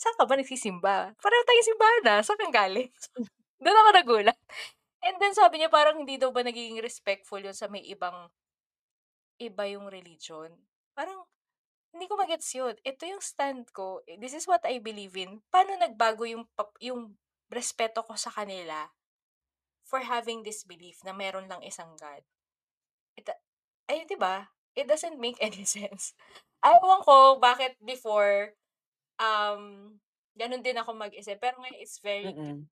Saan 0.00 0.16
ka 0.16 0.24
ba 0.24 0.34
nagsisimba? 0.40 1.12
Pareho 1.20 1.42
tayo 1.44 1.60
simbahan 1.60 2.02
na. 2.02 2.14
Saan 2.24 2.40
kang 2.40 2.54
galing? 2.54 2.88
Doon 3.62 3.76
ako 3.76 3.90
nagulat. 3.92 4.38
And 5.04 5.16
then 5.22 5.36
sabi 5.36 5.62
niya 5.62 5.70
parang 5.70 6.02
hindi 6.02 6.18
daw 6.18 6.34
ba 6.34 6.42
nagiging 6.42 6.82
respectful 6.82 7.38
yun 7.38 7.54
sa 7.54 7.70
may 7.70 7.84
ibang 7.86 8.32
iba 9.38 9.64
yung 9.70 9.86
religion. 9.86 10.50
Parang 10.96 11.22
hindi 11.94 12.10
ko 12.10 12.18
magets 12.18 12.50
yun. 12.54 12.74
Ito 12.82 13.02
yung 13.06 13.22
stand 13.22 13.70
ko. 13.70 14.02
This 14.18 14.34
is 14.34 14.44
what 14.50 14.62
I 14.66 14.82
believe 14.82 15.14
in. 15.14 15.40
Paano 15.48 15.78
nagbago 15.78 16.26
yung 16.26 16.44
yung 16.82 17.14
respeto 17.48 18.02
ko 18.04 18.18
sa 18.18 18.34
kanila 18.34 18.90
for 19.86 20.04
having 20.04 20.44
this 20.44 20.66
belief 20.66 21.00
na 21.06 21.14
meron 21.14 21.48
lang 21.48 21.62
isang 21.64 21.94
God? 21.96 22.22
It, 23.16 23.30
ay, 23.88 24.04
di 24.04 24.18
ba? 24.20 24.52
It 24.78 24.86
doesn't 24.86 25.18
make 25.18 25.38
any 25.48 25.66
sense. 25.66 26.14
Ayaw 26.62 27.02
ko 27.02 27.16
bakit 27.42 27.78
before 27.82 28.54
um 29.18 29.94
ganun 30.38 30.62
din 30.62 30.78
ako 30.78 30.94
mag-isip. 30.94 31.38
Pero 31.42 31.58
ngayon 31.62 31.78
it's 31.82 31.98
very 32.02 32.30
Mm. 32.30 32.68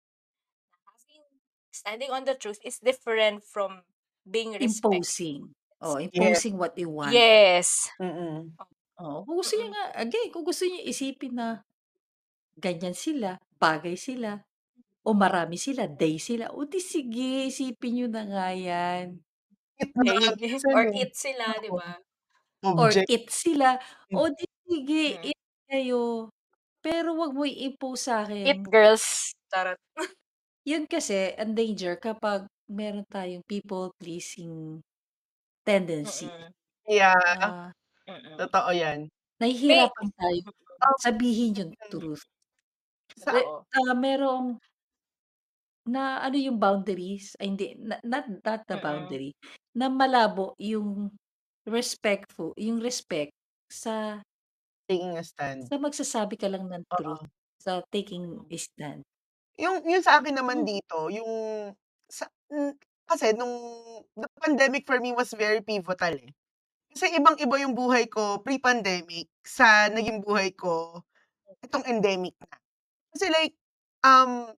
having 0.87 1.25
standing 1.73 2.11
on 2.11 2.25
the 2.25 2.35
truth 2.35 2.59
is 2.65 2.79
different 2.79 3.45
from 3.45 3.83
being 4.29 4.53
respectful. 4.55 5.03
Imposing. 5.03 5.55
Oh, 5.81 5.97
imposing 6.01 6.57
what 6.57 6.73
you 6.79 6.89
want. 6.89 7.13
Yes. 7.13 7.91
Mm. 8.01 8.57
Oo, 8.97 9.29
kung 9.29 9.37
gusto 9.37 9.57
Mm-mm. 9.61 9.73
nga 9.77 9.83
again, 10.01 10.33
kung 10.33 10.45
gusto 10.45 10.65
niyo 10.65 10.81
isipin 10.89 11.37
na 11.37 11.61
ganyan 12.57 12.97
sila, 12.97 13.37
bagay 13.61 13.97
sila, 14.01 14.41
o 15.05 15.13
marami 15.13 15.57
sila, 15.61 15.85
they 15.91 16.17
sila, 16.21 16.53
o 16.57 16.65
di 16.69 16.81
sige, 16.81 17.49
isipin 17.53 17.93
niyo 17.95 18.07
na 18.09 18.25
nga 18.29 18.47
yan. 18.57 19.21
Na 20.05 20.13
nga 20.21 20.31
minsan 20.41 20.77
or 20.77 20.89
eh. 20.89 20.97
it 20.97 21.13
sila, 21.17 21.57
di 21.63 21.71
Oo. 21.71 21.75
ba? 21.75 22.01
Or 22.77 22.93
Object. 22.95 23.09
it 23.09 23.29
sila, 23.33 23.79
Mm. 24.13 24.19
o 24.19 24.29
di 24.33 24.47
sige, 24.69 25.05
Mm. 25.15 25.33
it 25.33 25.41
kayo. 25.71 26.31
Pero 26.85 27.17
wag 27.19 27.33
mo 27.37 27.45
i-impose 27.47 28.03
sa 28.11 28.25
It 28.45 28.63
girls. 28.71 29.35
Charot. 29.53 29.79
Yun 30.71 30.87
kasi, 30.91 31.35
ang 31.39 31.55
danger 31.55 31.95
kapag 32.01 32.47
meron 32.67 33.07
tayong 33.07 33.45
people-pleasing 33.47 34.83
tendency. 35.67 36.31
Mm-mm. 36.31 36.53
Yeah. 36.89 37.17
Ah, 37.41 37.73
Mm-mm. 38.09 38.37
Totoo 38.39 38.71
yan. 38.75 39.09
May, 39.67 39.89
nahihirapan 39.89 40.09
tayo 40.17 40.41
sabihin 41.07 41.53
yung 41.59 41.73
mm. 41.75 41.91
truth. 41.93 42.25
Sa 43.19 43.33
Oo. 43.33 43.67
ah, 43.77 43.95
merong 43.97 44.59
na 45.89 46.21
ano 46.23 46.37
yung 46.39 46.59
boundaries, 46.61 47.35
ay 47.41 47.55
hindi, 47.55 47.75
na- 47.79 48.03
not, 48.05 48.27
not 48.45 48.63
the 48.69 48.77
Mm-mm. 48.77 48.83
boundary, 48.83 49.33
na 49.77 49.89
malabo 49.91 50.55
yung 50.59 51.15
respectful, 51.67 52.53
yung 52.59 52.79
respect 52.83 53.33
sa 53.71 54.23
taking 54.89 55.17
a 55.19 55.23
stand. 55.25 55.71
sa 55.71 55.75
magsasabi 55.83 56.35
ka 56.41 56.49
lang 56.53 56.65
ng 56.71 56.85
truth, 56.97 57.21
Oo. 57.21 57.27
sa 57.61 57.83
taking 57.95 58.47
a 58.51 58.57
stand. 58.59 59.03
Yung 59.57 59.81
yung 59.89 60.05
sa 60.05 60.21
akin 60.21 60.37
naman 60.37 60.61
Hmm. 60.61 60.69
dito, 60.69 61.09
yung 61.09 61.31
sa 62.13 62.29
hmm, 62.53 62.77
kasi 63.09 63.33
nung 63.33 63.55
the 64.19 64.29
pandemic 64.43 64.85
for 64.85 65.01
me 65.01 65.15
was 65.17 65.33
very 65.33 65.65
pivotal 65.65 66.13
eh. 66.21 66.33
Kasi 66.93 67.17
ibang-iba 67.19 67.57
yung 67.63 67.75
buhay 67.77 68.07
ko 68.11 68.41
pre-pandemic 68.45 69.29
sa 69.45 69.89
naging 69.93 70.23
buhay 70.25 70.53
ko 70.57 71.03
itong 71.65 71.87
endemic 71.89 72.35
na. 72.43 72.57
Kasi 73.15 73.27
like, 73.33 73.55
um, 74.05 74.51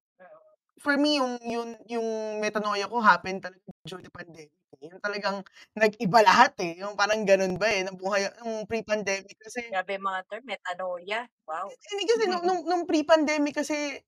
for 0.88 0.96
me 0.96 1.20
yung 1.20 1.36
yung 1.44 1.68
yung 1.84 2.08
metanoia 2.40 2.88
ko 2.88 3.04
happened 3.04 3.44
talaga 3.44 3.60
during 3.84 4.08
the 4.08 4.08
pandemic. 4.08 4.48
eh. 4.80 4.88
Yung 4.88 5.04
talagang 5.04 5.44
nag-iba 5.76 6.24
lahat 6.24 6.56
eh. 6.64 6.80
Yung 6.80 6.96
parang 6.96 7.28
ganun 7.28 7.60
ba 7.60 7.68
eh, 7.68 7.84
ng 7.84 8.00
buhay 8.00 8.24
yung 8.40 8.64
pre-pandemic 8.64 9.36
kasi 9.36 9.68
Grabe 9.68 10.00
mga 10.00 10.20
term, 10.32 10.44
metanoia. 10.48 11.28
Wow. 11.44 11.68
hindi 11.68 12.04
kasi 12.08 12.24
nung, 12.24 12.44
nung, 12.48 12.60
nung 12.64 12.84
pre-pandemic 12.88 13.60
kasi 13.60 14.00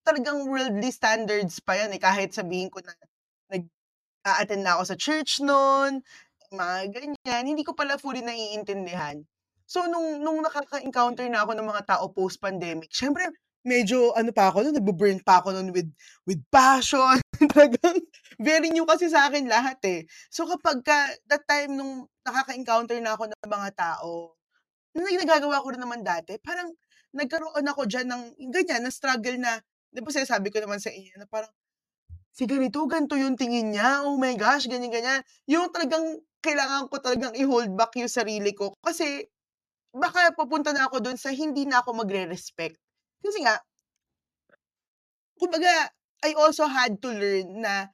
talagang 0.00 0.48
worldly 0.48 0.88
standards 0.88 1.60
pa 1.60 1.76
yan 1.76 1.92
eh. 1.92 2.00
Kahit 2.00 2.32
sabihin 2.32 2.72
ko 2.72 2.80
na 2.80 2.96
nag 3.52 3.68
a-attend 4.24 4.64
na 4.64 4.80
ako 4.80 4.82
sa 4.88 4.96
church 4.96 5.44
noon, 5.44 6.00
mga 6.48 6.76
ganyan, 6.96 7.44
hindi 7.44 7.60
ko 7.68 7.76
pala 7.76 8.00
fully 8.00 8.24
naiintindihan. 8.24 9.20
So 9.68 9.84
nung 9.84 10.24
nung 10.24 10.40
nakaka-encounter 10.40 11.28
na 11.28 11.44
ako 11.44 11.52
ng 11.60 11.68
mga 11.68 11.82
tao 11.84 12.08
post-pandemic, 12.08 12.88
syempre 12.92 13.28
medyo 13.66 14.12
ano 14.16 14.30
pa 14.32 14.52
ako 14.52 14.64
noon, 14.68 14.76
nagbo-burn 14.78 15.18
pa 15.24 15.40
ako 15.42 15.56
noon 15.56 15.72
with 15.74 15.88
with 16.28 16.40
passion. 16.52 17.18
Talagang 17.52 17.98
very 18.40 18.70
new 18.72 18.84
kasi 18.88 19.08
sa 19.10 19.28
akin 19.28 19.48
lahat 19.48 19.80
eh. 19.88 20.00
So 20.32 20.44
kapag 20.48 20.84
ka, 20.86 20.98
that 21.32 21.44
time 21.48 21.76
nung 21.80 22.06
nakaka-encounter 22.28 22.98
na 23.02 23.16
ako 23.18 23.32
ng 23.32 23.50
mga 23.50 23.70
tao, 23.76 24.36
na 24.96 25.04
nagagawa 25.08 25.62
ko 25.64 25.68
rin 25.74 25.82
naman 25.82 26.02
dati, 26.06 26.36
parang 26.42 26.70
nagkaroon 27.16 27.66
ako 27.68 27.86
dyan 27.88 28.08
ng 28.10 28.22
ganyan, 28.52 28.82
na 28.86 28.92
struggle 28.94 29.36
na, 29.40 29.58
di 29.92 30.00
ba 30.04 30.10
sinasabi 30.12 30.50
ko 30.54 30.60
naman 30.62 30.78
sa 30.82 30.90
inyo, 30.94 31.16
na 31.20 31.26
parang, 31.30 31.50
si 32.34 32.44
ganito, 32.48 32.82
ganito 32.90 33.16
yung 33.18 33.36
tingin 33.38 33.72
niya, 33.76 34.04
oh 34.06 34.16
my 34.20 34.34
gosh, 34.38 34.66
ganyan, 34.70 34.92
ganyan. 34.92 35.22
Yung 35.50 35.70
talagang, 35.74 36.20
kailangan 36.44 36.88
ko 36.92 36.98
talagang 37.02 37.34
i-hold 37.38 37.72
back 37.76 37.94
yung 38.00 38.10
sarili 38.12 38.52
ko. 38.56 38.74
Kasi, 38.84 39.26
baka 39.94 40.32
papunta 40.36 40.72
na 40.76 40.86
ako 40.90 41.00
doon 41.04 41.18
sa 41.20 41.30
hindi 41.34 41.64
na 41.68 41.82
ako 41.84 42.04
magre-respect. 42.04 42.76
Kasi 43.24 43.40
nga, 43.40 43.56
kumbaga, 45.40 45.88
I 46.20 46.36
also 46.36 46.68
had 46.68 47.00
to 47.00 47.08
learn 47.08 47.64
na 47.64 47.88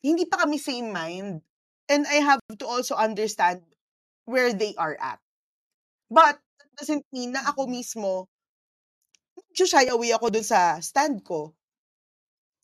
hindi 0.00 0.24
pa 0.24 0.48
kami 0.48 0.56
same 0.56 0.88
mind. 0.88 1.44
And 1.88 2.04
I 2.08 2.20
have 2.20 2.40
to 2.60 2.66
also 2.68 2.96
understand 2.96 3.64
where 4.24 4.52
they 4.52 4.76
are 4.76 4.96
at. 5.00 5.20
But, 6.08 6.40
that 6.60 6.70
doesn't 6.80 7.04
mean 7.12 7.32
na 7.32 7.44
ako 7.48 7.68
mismo, 7.68 8.28
shy 9.56 9.88
away 9.88 10.12
ako 10.12 10.32
dun 10.32 10.44
sa 10.44 10.80
stand 10.80 11.24
ko. 11.24 11.56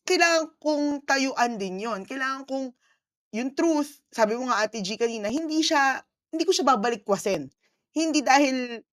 Kailangan 0.05 0.53
kong 0.61 0.85
tayuan 1.09 1.57
din 1.57 1.81
yon 1.81 2.05
Kailangan 2.05 2.45
kong, 2.45 2.69
yung 3.33 3.51
truth, 3.57 4.01
sabi 4.13 4.37
mo 4.37 4.47
nga 4.49 4.61
Ate 4.63 4.79
G 4.85 4.95
kanina, 4.95 5.27
hindi 5.33 5.65
siya, 5.65 6.01
hindi 6.29 6.45
ko 6.45 6.53
siya 6.53 6.69
babalikwasin. 6.69 7.49
hindi 7.95 8.19
dahil 8.21 8.83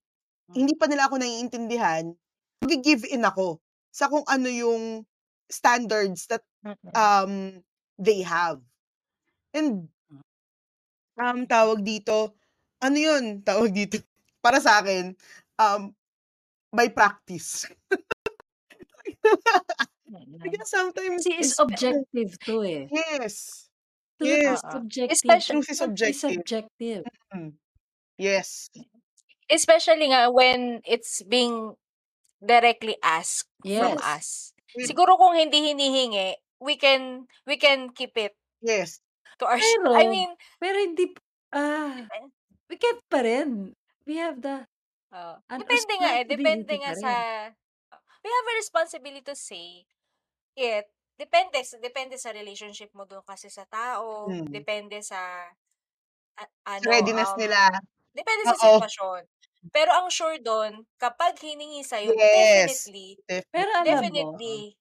hindi 0.55 0.75
pa 0.79 0.87
nila 0.87 1.11
ako 1.11 1.19
naiintindihan, 1.19 2.15
nagi-give 2.63 3.05
in 3.11 3.27
ako 3.27 3.59
sa 3.93 4.09
kung 4.09 4.25
ano 4.31 4.49
yung 4.49 5.05
standards 5.51 6.27
that 6.31 6.43
Mm. 6.63 6.79
um 6.95 7.33
they 7.99 8.23
have. 8.23 8.63
And 9.53 9.91
um 11.19 11.45
tawag 11.45 11.83
dito, 11.85 12.33
ano 12.81 12.97
yun, 12.97 13.25
tawag 13.49 13.75
dito, 13.75 13.99
para 14.41 14.63
sa 14.63 14.81
akin, 14.81 15.13
um 15.59 15.93
by 16.73 16.89
practice. 16.89 17.67
Because 20.43 20.71
sometimes 20.71 21.25
Kasi 21.25 21.33
is 21.41 21.51
it's 21.51 21.59
objective 21.59 22.31
'to, 22.45 22.57
eh. 22.65 22.85
Yes. 22.93 23.69
Is 24.23 24.29
Yes. 24.29 24.61
Subjective. 24.71 25.13
Especially 25.19 25.57
Truth 25.59 25.71
is 25.71 25.79
Truth 25.79 26.11
is 26.11 26.21
subjective. 26.21 26.21
subjective. 26.21 27.03
Mm. 27.35 27.53
Yes. 28.19 28.71
Especially 29.51 30.09
nga 30.15 30.31
when 30.31 30.81
it's 30.87 31.23
being 31.27 31.75
directly 32.45 32.99
from 33.71 33.97
Yes. 33.97 34.03
us. 34.03 34.55
Mm. 34.77 34.99
Siguro 34.99 35.17
kung 35.19 35.35
hindi 35.39 35.71
hinihingi, 35.73 36.37
we 36.63 36.77
can 36.79 37.27
we 37.47 37.57
can 37.59 37.91
keep 37.95 38.15
it 38.19 38.35
Yes. 38.63 39.01
to 39.39 39.47
our 39.47 39.59
Pero 39.59 39.91
I 39.95 40.07
mean 40.09 40.37
pero 40.63 40.77
hindi 40.79 41.15
ah, 41.53 42.07
we 42.71 42.77
can't 42.79 43.03
pa 43.11 43.21
rin. 43.27 43.75
We 44.07 44.19
have 44.23 44.43
the 44.43 44.67
ano, 45.49 45.61
Depende 45.61 45.93
nga, 46.01 46.11
eh, 46.21 46.25
depende 46.25 46.73
nga 46.81 46.93
sa 46.97 47.13
we 48.25 48.29
have 48.31 48.49
a 48.53 48.59
responsibility 48.61 49.23
to 49.25 49.37
say 49.37 49.87
it. 50.57 50.87
Depende 51.19 51.61
sa 51.65 51.77
depende 51.81 52.17
sa 52.21 52.33
relationship 52.35 52.91
mo 52.97 53.05
dun 53.09 53.23
kasi 53.27 53.49
sa 53.53 53.65
tao, 53.69 54.09
Mm. 54.27 54.47
depende 54.49 55.01
sa 55.05 55.49
a 56.39 56.45
Sa 56.81 56.81
ano, 56.81 56.93
readiness 56.93 57.35
um, 57.37 57.41
nila. 57.41 57.69
depende 58.17 58.45
sa 58.49 58.59
Oo. 58.63 58.75
sitwasyon. 58.75 59.23
Pero 59.71 59.91
ang 59.95 60.11
sure 60.11 60.43
dun, 60.43 60.85
kapag 60.99 61.39
hiningi 61.39 61.87
sa'yo, 61.87 62.11
Yes. 62.19 62.91
definitely, 62.91 63.23
Pero 63.55 63.69
Definitely. 63.79 63.85
alam 63.85 64.09
mo 64.11 64.41
definitely 64.41 64.75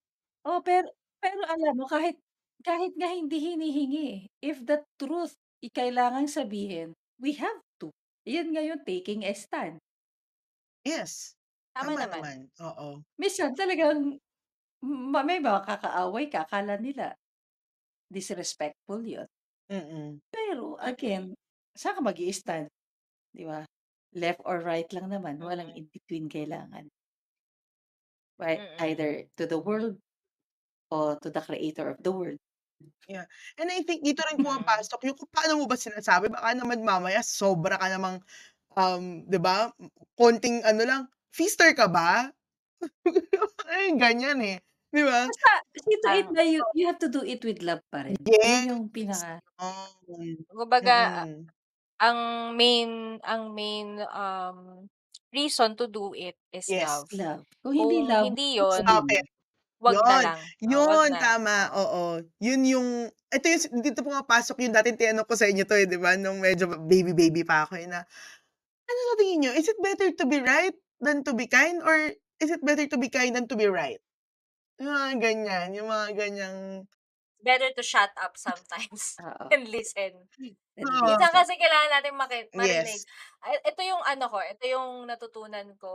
oh, 0.48 0.64
pero 0.64 0.88
pero 1.20 1.44
alam 1.46 1.76
mo 1.78 1.86
kahit 1.92 2.16
kahit 2.64 2.96
nga 2.98 3.12
hindi 3.12 3.38
hinihingi, 3.52 4.32
if 4.42 4.64
the 4.66 4.82
truth 4.98 5.36
i 5.62 5.70
kailangang 5.70 6.26
sabihin, 6.32 6.96
we 7.22 7.36
have 7.38 7.60
to. 7.84 7.92
Yun 8.26 8.56
nga 8.56 8.64
yung 8.66 8.82
taking 8.88 9.22
a 9.28 9.34
stand. 9.36 9.82
Yes. 10.86 11.36
Tama 11.76 11.96
Tama 11.96 12.04
naman. 12.04 12.24
naman. 12.28 12.50
Oo. 12.60 13.02
Minsan 13.20 13.54
talagang 13.58 14.18
ma 14.86 15.22
may 15.26 15.40
makakaaway 15.44 16.28
ka, 16.32 16.46
akala 16.48 16.78
nila 16.80 17.16
disrespectful 18.12 19.02
yun. 19.04 19.28
Mm. 19.70 20.22
Pero 20.34 20.80
Mm. 20.84 20.96
again, 20.96 21.36
saan 21.76 22.00
ka 22.00 22.02
mag-i-stand, 22.02 22.72
'di 23.36 23.44
ba? 23.50 23.68
Left 24.14 24.44
or 24.44 24.60
right 24.60 24.92
lang 24.92 25.08
naman, 25.08 25.40
walang 25.40 25.72
Mm. 25.72 25.78
in 25.80 25.88
between 25.88 26.28
kailangan. 26.28 26.92
Right, 28.40 28.60
Mm. 28.60 28.78
either 28.80 29.26
to 29.38 29.46
the 29.48 29.60
world 29.60 30.00
o 30.92 31.16
to 31.18 31.30
the 31.32 31.42
creator 31.42 31.90
of 31.90 32.04
the 32.04 32.12
world. 32.14 32.40
Yeah. 33.10 33.26
And 33.58 33.70
I 33.72 33.82
think 33.86 34.06
dito 34.06 34.22
rin 34.30 34.38
Mm. 34.38 34.46
pumapasok 34.46 35.00
yung 35.10 35.18
kung 35.18 35.32
paano 35.34 35.58
mo 35.62 35.66
ba 35.70 35.78
sinasabi, 35.78 36.30
baka 36.34 36.54
naman 36.58 36.82
mamaya 36.86 37.22
sobra 37.26 37.78
ka 37.82 37.88
namang, 37.90 38.22
um, 38.78 39.26
'di 39.28 39.40
ba, 39.42 39.72
konting 40.20 40.62
ano 40.68 40.84
lang, 40.86 41.02
feaster 41.34 41.74
ka 41.78 41.88
ba? 41.90 42.30
Ay, 43.70 43.96
ganyan, 43.98 44.40
eh, 44.44 44.58
'di 44.94 45.04
ba? 45.08 45.30
Basta 45.30 45.50
see 45.86 45.98
to 46.04 46.10
it 46.20 46.28
na 46.34 46.42
you 46.42 46.62
you 46.74 46.86
have 46.90 46.98
to 47.00 47.10
do 47.10 47.22
it 47.22 47.42
with 47.46 47.62
love 47.62 47.82
pa 47.94 48.02
rin. 48.10 48.18
Yun 48.42 48.62
Yes. 48.66 48.66
yung 48.66 48.84
pinaka 48.90 49.38
Um, 49.60 50.46
Kumbaga, 50.50 51.26
mm. 51.26 51.52
Ang 52.02 52.20
main 52.58 53.22
ang 53.24 53.54
main, 53.54 54.02
um, 54.10 54.90
reason 55.36 55.78
to 55.80 55.88
do 55.88 56.12
it 56.18 56.36
is 56.52 56.70
Yes. 56.70 57.06
love. 57.06 57.10
love. 57.14 57.46
Kung 57.64 57.76
hindi 57.78 58.04
Kung 58.08 58.08
love, 58.08 58.36
hindi 58.36 58.58
yun, 58.60 58.86
Stop 58.86 59.06
it. 59.10 59.26
wag 59.84 60.00
na 60.06 60.18
lang. 60.20 60.42
Oo, 60.68 60.84
wag 60.90 61.04
yun, 61.04 61.12
na. 61.12 61.22
tama, 61.22 61.72
Oo. 61.76 62.22
Yun 62.44 62.62
yung 62.68 62.90
ito 63.32 63.46
yung 63.48 63.82
dito 63.84 64.04
pumapasok 64.06 64.60
yung 64.66 64.76
dating 64.76 64.98
tinanong 65.00 65.28
ko 65.28 65.36
sa 65.40 65.48
inyo 65.50 65.64
'to, 65.68 65.76
eh, 65.80 65.88
'di 65.90 65.98
ba, 66.02 66.16
nung 66.20 66.40
medyo 66.44 66.68
baby-baby 66.70 67.44
pa 67.48 67.66
ako, 67.68 67.80
eh, 67.82 67.88
na, 67.90 68.04
ano 68.88 69.00
sa 69.14 69.16
tingin 69.20 69.40
niyo, 69.48 69.52
is 69.58 69.68
it 69.70 69.80
better 69.84 70.10
to 70.16 70.26
be 70.30 70.40
right 70.44 70.76
than 71.04 71.24
to 71.26 71.34
be 71.38 71.46
kind 71.50 71.82
or 71.84 71.96
is 72.42 72.52
it 72.54 72.62
better 72.66 72.86
to 72.88 72.98
be 73.00 73.10
kind 73.12 73.36
than 73.36 73.48
to 73.50 73.56
be 73.60 73.68
right? 73.70 74.00
Yung 74.80 74.92
mga 74.94 75.12
ganyan, 75.22 75.68
yung 75.78 75.90
mga 75.92 76.08
ganyang 76.18 76.58
Better 77.42 77.74
to 77.74 77.84
shut 77.84 78.14
up 78.22 78.38
sometimes 78.38 79.18
Oo. 79.26 79.50
and 79.50 79.66
listen. 79.70 80.30
Oo. 80.82 81.06
Minsan 81.06 81.34
kasi 81.34 81.58
kailangan 81.58 81.92
natin 81.94 82.14
maki 82.18 82.40
marinig. 82.54 83.02
Yes. 83.02 83.06
Ito 83.66 83.82
yung 83.86 84.02
ano 84.06 84.26
ko, 84.30 84.40
ito 84.42 84.64
yung 84.66 85.06
natutunan 85.10 85.68
ko. 85.78 85.92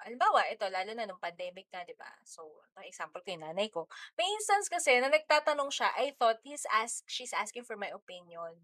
Halimbawa, 0.00 0.46
ito 0.52 0.64
lalo 0.68 0.92
na 0.96 1.04
nung 1.08 1.20
pandemic 1.20 1.68
na, 1.72 1.84
'di 1.84 1.96
ba? 1.98 2.08
So, 2.24 2.62
example 2.84 3.20
ko 3.24 3.28
yung 3.32 3.44
nanay 3.44 3.68
ko. 3.72 3.88
May 4.16 4.28
instance 4.36 4.68
kasi 4.72 4.96
na 5.00 5.08
nagtatanong 5.12 5.68
siya, 5.72 5.88
I 5.96 6.12
thought 6.16 6.40
he's 6.44 6.64
ask 6.72 7.04
she's 7.10 7.32
asking 7.36 7.64
for 7.68 7.76
my 7.76 7.90
opinion. 7.92 8.56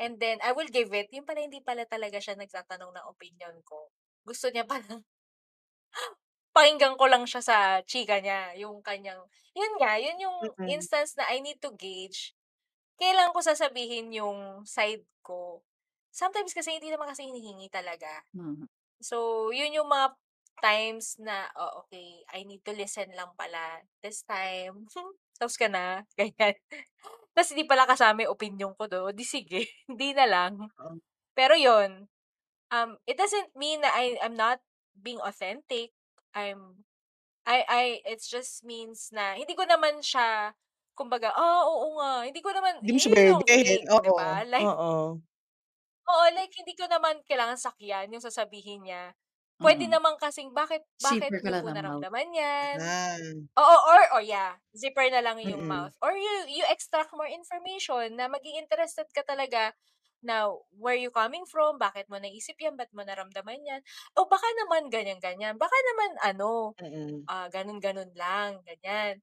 And 0.00 0.18
then 0.18 0.40
I 0.42 0.52
will 0.56 0.68
give 0.68 0.90
it. 0.96 1.12
Yun 1.14 1.24
pala 1.28 1.44
hindi 1.44 1.60
pala 1.62 1.84
talaga 1.86 2.18
siya 2.18 2.34
nagtatanong 2.36 2.92
ng 2.96 3.06
opinion 3.08 3.56
ko. 3.64 3.92
Gusto 4.26 4.50
niya 4.50 4.64
palang 4.66 5.04
pakinggan 6.52 6.96
ko 7.00 7.04
lang 7.08 7.24
siya 7.28 7.42
sa 7.44 7.56
chika 7.84 8.20
niya, 8.22 8.52
yung 8.60 8.80
kanyang 8.84 9.20
yun 9.56 9.72
nga, 9.80 9.96
yun 10.00 10.16
yung 10.20 10.38
Mm. 10.58 10.68
instance 10.78 11.16
na 11.18 11.28
I 11.32 11.40
need 11.44 11.60
to 11.64 11.72
gauge. 11.76 12.34
Kailan 13.00 13.32
ko 13.34 13.40
sasabihin 13.44 14.12
yung 14.14 14.64
side 14.68 15.04
ko. 15.24 15.64
Sometimes 16.12 16.52
kasi 16.54 16.76
hindi 16.78 16.92
naman 16.92 17.08
kasi 17.10 17.24
hinihingi 17.28 17.68
talaga. 17.72 18.24
Mhm. 18.34 18.68
So, 19.02 19.50
yun 19.50 19.74
yung 19.74 19.88
mga 19.90 20.14
times 20.62 21.18
na, 21.18 21.50
oh, 21.58 21.82
okay, 21.86 22.22
I 22.30 22.44
need 22.46 22.62
to 22.68 22.72
listen 22.76 23.10
lang 23.18 23.34
pala 23.34 23.82
this 24.04 24.22
time. 24.22 24.86
Tapos 25.40 25.56
ka 25.58 25.66
na, 25.66 26.04
ganyan. 26.20 26.54
Tapos 27.34 27.50
hindi 27.54 27.64
pala 27.66 27.88
kasama 27.88 28.22
yung 28.24 28.34
opinion 28.36 28.72
ko 28.76 28.86
do, 28.86 29.10
di 29.12 29.24
sige, 29.26 29.64
hindi 29.90 30.12
na 30.14 30.26
lang. 30.28 30.68
Pero 31.34 31.56
yun, 31.56 32.08
um, 32.72 32.90
it 33.08 33.16
doesn't 33.18 33.52
mean 33.56 33.80
na 33.82 33.90
I 33.92 34.18
I'm 34.22 34.36
not 34.38 34.60
being 34.96 35.20
authentic. 35.22 35.92
I'm 36.34 36.84
I 37.46 37.64
I 37.68 37.84
it 38.06 38.22
just 38.24 38.64
means 38.66 39.10
na 39.14 39.34
hindi 39.38 39.54
ko 39.58 39.64
naman 39.68 40.00
siya 40.04 40.54
kumbaga, 40.98 41.32
ah, 41.36 41.64
oo 41.68 41.96
nga, 42.00 42.26
hindi 42.28 42.40
ko 42.44 42.52
naman 42.54 42.84
Di 42.84 42.90
mo 42.92 42.98
siya 43.00 43.12
yun 43.14 43.26
yung 43.26 43.40
bebehin, 43.40 43.82
vague, 43.86 43.94
'di 44.02 44.10
oo, 44.10 44.16
ba? 44.16 44.44
Like 44.48 44.70
oo. 44.70 45.22
oo, 46.10 46.24
like 46.34 46.52
hindi 46.58 46.74
ko 46.78 46.84
naman 46.90 47.22
kailangan 47.26 47.58
sakyan 47.60 48.10
yung 48.12 48.22
sasabihin 48.24 48.86
niya. 48.86 49.14
Puwede 49.62 49.86
Mm. 49.86 49.90
naman 49.90 50.18
kasing 50.18 50.50
bakit 50.54 50.82
bakit 50.98 51.32
Zipper 51.32 51.40
ka 51.44 51.50
niyo 51.50 51.54
lang 51.54 51.62
po 51.62 51.70
ng 51.70 51.78
mouth. 51.82 52.08
naramdaman 52.10 52.34
yan? 52.34 52.78
Ah. 52.78 53.18
Oo, 53.58 53.76
or 53.92 54.02
or 54.18 54.22
yeah, 54.24 54.58
zipper 54.76 55.06
na 55.12 55.20
lang 55.24 55.38
yung 55.42 55.64
Mm. 55.64 55.68
mouth. 55.68 55.94
Or 56.04 56.14
you 56.16 56.46
you 56.50 56.64
extract 56.70 57.12
more 57.16 57.28
information 57.30 58.16
na 58.18 58.26
maging 58.30 58.58
interested 58.62 59.08
ka 59.14 59.22
talaga 59.26 59.74
na 60.24 60.50
where 60.78 60.96
you 60.98 61.10
coming 61.14 61.44
from, 61.48 61.78
bakit 61.82 62.06
mo 62.10 62.18
naisip 62.22 62.56
yan, 62.62 62.74
ba't 62.78 62.90
mo 62.94 63.02
naramdaman 63.06 63.60
yan. 63.66 63.80
O 64.18 64.26
baka 64.30 64.46
naman 64.64 64.88
ganyan-ganyan, 64.92 65.56
baka 65.60 65.74
naman 65.92 66.10
ano, 66.34 66.74
Mm. 66.80 67.28
ah, 67.30 67.48
ganun-ganun 67.52 68.12
lang, 68.18 68.62
ganyan. 68.66 69.20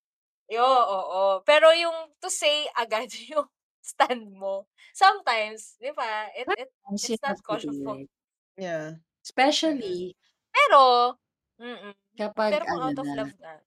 Yo, 0.52 0.64
oo. 0.66 1.42
Pero 1.48 1.72
yung 1.76 2.12
to 2.22 2.30
say 2.32 2.68
agad 2.78 3.10
yung 3.32 3.48
stand 3.84 4.32
mo, 4.36 4.68
sometimes, 4.96 5.78
'di 5.82 5.92
ba, 5.96 6.30
it 6.38 6.50
it 6.58 6.70
it's 7.04 7.20
not 7.24 7.38
it. 7.50 8.10
Yeah. 8.58 9.00
Especially 9.24 10.16
Pero 10.54 11.18
mm, 11.62 11.94
kapag 12.18 12.54
pero 12.54 12.66
kung 12.66 12.80
ano 12.82 12.90
out 12.90 12.98
of 13.00 13.10
na, 13.14 13.14
love 13.14 13.34
na. 13.42 13.62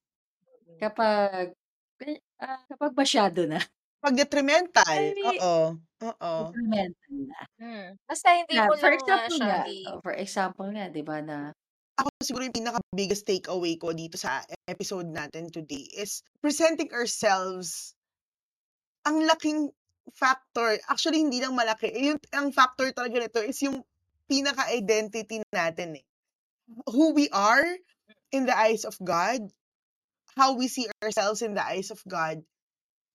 Mm. 0.68 0.80
kapag 0.80 1.54
ah, 2.42 2.60
kapag 2.68 2.92
masyado 2.96 3.44
na. 3.48 3.60
'Pag 4.02 4.18
detrimental, 4.18 5.02
oo, 5.30 5.54
oo. 6.02 6.34
detrimental 6.50 7.14
na. 7.30 7.38
Hmm, 7.62 7.88
basta 8.02 8.28
hindi 8.34 8.58
Na 8.58 8.66
mo 8.66 8.74
for 8.74 8.90
lang 8.90 8.98
example 8.98 9.30
siya 9.38 9.46
nga, 9.46 9.60
i 9.70 9.78
oh, 9.86 10.00
for 10.02 10.14
example 10.18 10.68
nga, 10.74 10.84
'di 10.90 11.02
ba, 11.06 11.16
na 11.22 11.54
Ako 12.00 12.08
siguro 12.24 12.42
yung 12.48 12.56
pinaka-biggest 12.56 13.28
takeaway 13.28 13.76
ko 13.76 13.92
dito 13.92 14.16
sa 14.16 14.40
episode 14.64 15.12
natin 15.12 15.52
today 15.52 15.84
is 15.92 16.24
presenting 16.40 16.88
ourselves 16.90 17.92
ang 19.06 19.26
laking 19.26 19.70
factor, 20.14 20.78
actually 20.86 21.18
hindi 21.22 21.42
lang 21.42 21.54
malaki, 21.58 21.90
eh, 21.90 22.14
yung 22.14 22.18
ang 22.34 22.54
factor 22.54 22.90
talaga 22.94 23.18
nito 23.22 23.42
is 23.42 23.58
yung 23.62 23.82
pinaka-identity 24.30 25.42
natin, 25.50 25.98
eh. 25.98 26.04
Who 26.90 27.14
we 27.14 27.28
are 27.34 27.64
in 28.34 28.46
the 28.46 28.54
eyes 28.56 28.86
of 28.86 28.98
God, 29.02 29.50
how 30.38 30.54
we 30.58 30.68
see 30.70 30.88
ourselves 31.02 31.42
in 31.42 31.54
the 31.54 31.64
eyes 31.64 31.90
of 31.90 32.02
God, 32.06 32.42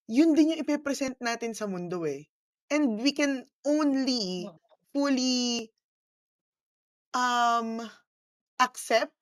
yun 0.08 0.32
din 0.32 0.56
yung 0.56 0.62
ipe-present 0.64 1.20
natin 1.20 1.52
sa 1.52 1.68
mundo, 1.68 2.08
eh. 2.08 2.24
And 2.72 3.00
we 3.00 3.12
can 3.12 3.44
only 3.64 4.48
fully 4.92 5.68
um, 7.12 7.84
accept, 8.60 9.12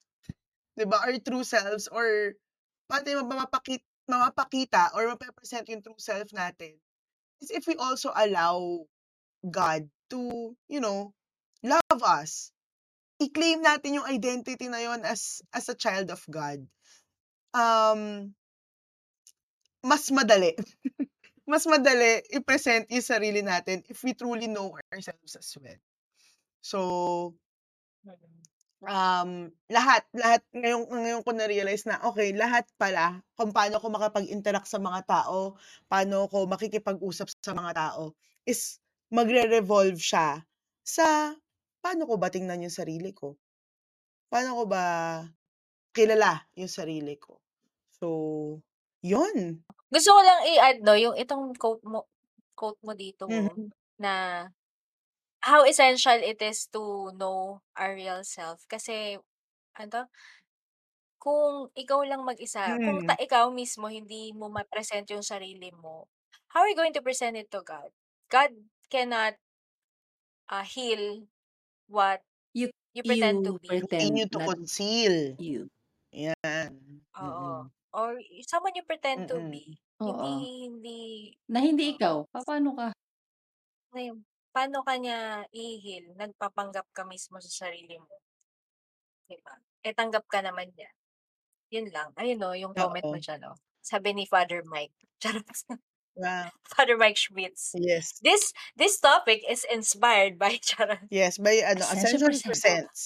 'di 0.79 0.87
ba, 0.87 1.03
our 1.03 1.19
true 1.23 1.43
selves 1.47 1.91
or 1.91 2.35
pati 2.87 3.15
mapapaki 3.19 3.83
mapapakita 4.07 4.95
or 4.95 5.11
mape-present 5.11 5.67
yung 5.71 5.83
true 5.83 5.99
self 5.99 6.31
natin 6.31 6.79
is 7.43 7.51
if 7.51 7.67
we 7.67 7.75
also 7.77 8.15
allow 8.15 8.87
God 9.43 9.91
to, 10.15 10.55
you 10.71 10.79
know, 10.79 11.11
love 11.67 12.03
us. 12.03 12.55
i-claim 13.17 13.65
natin 13.65 13.97
yung 13.97 14.09
identity 14.09 14.69
na 14.69 14.81
yun 14.81 15.01
as 15.09 15.41
as 15.57 15.69
a 15.73 15.77
child 15.77 16.13
of 16.13 16.21
God, 16.29 16.61
um 17.57 18.33
mas 19.87 20.11
madali. 20.11 20.51
mas 21.51 21.63
madali 21.71 22.27
i-present 22.35 22.91
yung 22.91 23.07
sarili 23.07 23.41
natin 23.47 23.87
if 23.87 24.03
we 24.03 24.11
truly 24.19 24.51
know 24.51 24.75
ourselves 24.91 25.39
as 25.39 25.51
well. 25.63 25.79
So 26.59 26.79
um, 28.83 29.55
lahat 29.71 30.03
lahat 30.11 30.43
ngayon 30.51 30.91
ngayon 30.91 31.23
ko 31.23 31.31
na-realize 31.31 31.87
na, 31.87 32.03
okey 32.11 32.35
lahat 32.35 32.67
pala 32.75 33.23
kung 33.39 33.55
paano 33.55 33.79
ako 33.79 33.87
makipag-interact 33.95 34.67
sa 34.67 34.83
mga 34.83 35.07
tao, 35.07 35.55
paano 35.87 36.27
ako 36.27 36.51
makikipag-usap 36.51 37.31
sa 37.39 37.55
mga 37.55 37.73
tao 37.79 38.19
is 38.43 38.83
magre-revolve 39.15 40.03
siya 40.03 40.43
sa 40.83 41.35
paano 41.79 42.11
ko 42.11 42.19
ba 42.19 42.27
tingnan 42.27 42.67
yung 42.67 42.75
sarili 42.75 43.15
ko. 43.15 43.39
Paano 44.27 44.59
ko 44.59 44.65
ba 44.67 44.83
kilala 45.95 46.43
yung 46.59 46.69
sarili 46.69 47.15
ko. 47.17 47.39
So, 47.97 48.07
yun. 49.01 49.63
Gusto 49.93 50.11
ko 50.19 50.21
lang 50.27 50.41
i-add 50.51 50.79
'no, 50.83 50.99
yung 50.99 51.15
itong 51.15 51.55
quote 51.55 51.83
mo 51.87 52.11
quote 52.59 52.81
mo 52.83 52.93
dito 52.99 53.27
Mhm. 53.29 53.71
na 54.03 54.47
how 55.45 55.65
essential 55.67 56.19
it 56.21 56.43
is 56.43 56.67
to 56.73 57.13
know 57.17 57.63
our 57.79 57.95
real 57.97 58.23
self 58.27 58.67
kasi 58.71 59.19
ano 59.79 59.89
'to? 59.91 60.05
Kung 61.23 61.73
ikaw 61.73 62.05
lang 62.05 62.23
mag-isa, 62.29 62.77
kung 62.85 63.01
ta 63.01 63.13
Mm. 63.13 63.17
ikaw 63.17 63.49
mismo 63.49 63.89
hindi 63.89 64.37
mo 64.37 64.53
ma-present 64.53 65.09
yung 65.09 65.25
sarili 65.25 65.73
mo, 65.73 66.09
how 66.53 66.61
are 66.65 66.69
you 66.71 66.77
going 66.77 66.93
to 66.93 67.01
present 67.05 67.37
it 67.41 67.49
to 67.49 67.65
God? 67.65 67.89
God 68.29 68.53
cannot 68.93 69.37
ah, 70.49 70.63
heal 70.63 71.27
what 71.89 72.23
You 72.55 72.71
you 72.95 73.05
pretend 73.05 73.45
to 73.45 73.53
you 73.53 73.59
be. 73.63 73.81
pretend 73.81 74.23
Continue 74.23 74.27
to 74.29 74.41
not 74.41 74.51
conceal. 74.51 75.39
you. 75.39 75.69
Yan. 76.13 77.03
Oo. 77.15 77.53
Mm. 77.55 77.71
Or 77.97 78.21
someone 78.45 78.77
you 78.77 78.85
pretend 78.85 79.25
to 79.33 79.41
Mm. 79.41 79.49
be. 79.51 79.65
Hindi 79.97 80.13
Oo. 80.13 80.29
hindi 80.45 81.01
Na 81.49 81.65
hindi 81.65 81.85
oo. 81.89 81.93
ikaw, 81.97 82.17
papaano 82.29 82.77
ka? 82.77 82.89
Ngayon, 83.97 84.21
paano 84.53 84.85
ka 84.85 84.95
niya 85.01 85.49
i-heal? 85.49 86.13
Nagpapanggap 86.21 86.85
ka 86.93 87.09
mismo 87.09 87.41
sa 87.41 87.49
sarili 87.65 87.97
mo. 87.97 88.13
'Di 89.27 89.37
ba? 89.43 89.55
Eh, 89.83 89.95
tanggap 89.97 90.29
ka 90.29 90.45
naman 90.45 90.69
niya. 90.77 90.91
Yun 91.73 91.89
lang. 91.91 92.13
Ayun 92.21 92.39
'no, 92.39 92.53
yung 92.55 92.75
comment 92.77 93.03
mo 93.09 93.17
Oo. 93.17 93.23
diyan 93.23 93.41
'no. 93.43 93.57
Sabi 93.83 94.13
ni 94.15 94.29
Father 94.29 94.61
Mike. 94.69 94.95
Charot. 95.23 95.49
Wow. 96.17 96.49
Father 96.73 96.97
Mike 96.97 97.17
Schmitz. 97.21 97.77
Yes. 97.77 98.17
This 98.25 98.53
this 98.77 98.97
topic 99.01 99.45
is 99.49 99.65
inspired 99.69 100.37
by 100.41 100.57
charot. 100.65 101.05
Yes, 101.13 101.37
by 101.37 101.61
ano, 101.61 101.85
Presents. 101.85 102.45
Presents. 102.49 103.01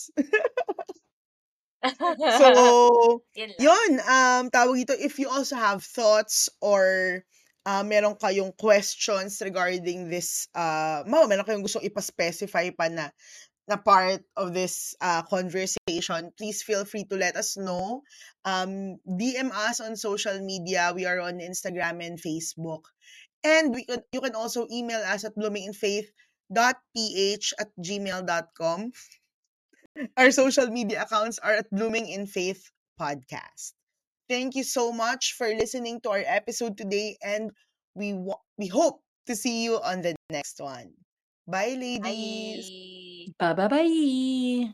So, 1.81 3.23
Yun 3.37 3.51
lang. 3.57 3.61
yun, 3.61 3.91
um, 4.05 4.43
tawag 4.53 4.85
dito, 4.85 4.93
if 4.97 5.19
you 5.19 5.29
also 5.33 5.57
have 5.57 5.81
thoughts 5.81 6.53
or 6.61 7.25
ah, 7.65 7.83
meron 7.85 8.17
kayong 8.21 8.53
questions 8.57 9.41
regarding 9.41 10.13
this, 10.13 10.49
ah, 10.53 11.01
halimbawa 11.05 11.29
meron 11.29 11.47
kayong 11.49 11.65
gustong 11.65 11.89
ipa-specify 11.89 12.69
pa 12.77 12.89
na 12.93 13.09
na 13.71 13.79
part 13.79 14.27
of 14.35 14.51
this 14.53 14.99
ah, 14.99 15.23
conversation, 15.23 16.35
please 16.35 16.59
feel 16.67 16.83
free 16.85 17.07
to 17.07 17.15
let 17.15 17.39
us 17.39 17.55
know. 17.57 18.03
Um, 18.45 18.99
DM 19.07 19.55
us 19.55 19.79
on 19.79 19.95
social 19.95 20.43
media. 20.43 20.91
We 20.91 21.07
are 21.07 21.23
on 21.23 21.39
Instagram 21.39 22.03
and 22.03 22.19
Facebook. 22.19 22.91
And 23.47 23.71
we 23.73 23.87
could, 23.87 24.03
you 24.13 24.21
can 24.21 24.35
also 24.35 24.67
email 24.69 25.01
us 25.01 25.25
at 25.25 25.39
bloominginfaith.ph 25.39 27.47
at 27.57 27.71
gmail.com. 27.79 28.81
Our 30.17 30.31
social 30.31 30.67
media 30.69 31.03
accounts 31.03 31.39
are 31.39 31.55
at 31.63 31.71
Blooming 31.71 32.09
in 32.09 32.27
Faith 32.27 32.71
Podcast. 33.01 33.75
Thank 34.29 34.55
you 34.55 34.63
so 34.65 34.93
much 34.93 35.35
for 35.35 35.49
listening 35.49 36.01
to 36.03 36.11
our 36.11 36.25
episode 36.25 36.79
today 36.79 37.19
and 37.23 37.51
we 37.95 38.15
wa- 38.15 38.43
we 38.59 38.69
hope 38.69 39.03
to 39.27 39.35
see 39.35 39.65
you 39.65 39.81
on 39.83 40.03
the 40.03 40.15
next 40.31 40.61
one. 40.61 40.95
Bye 41.47 41.75
ladies. 41.79 42.71
Bye. 42.71 43.55
Ba-ba-bye. 43.55 44.73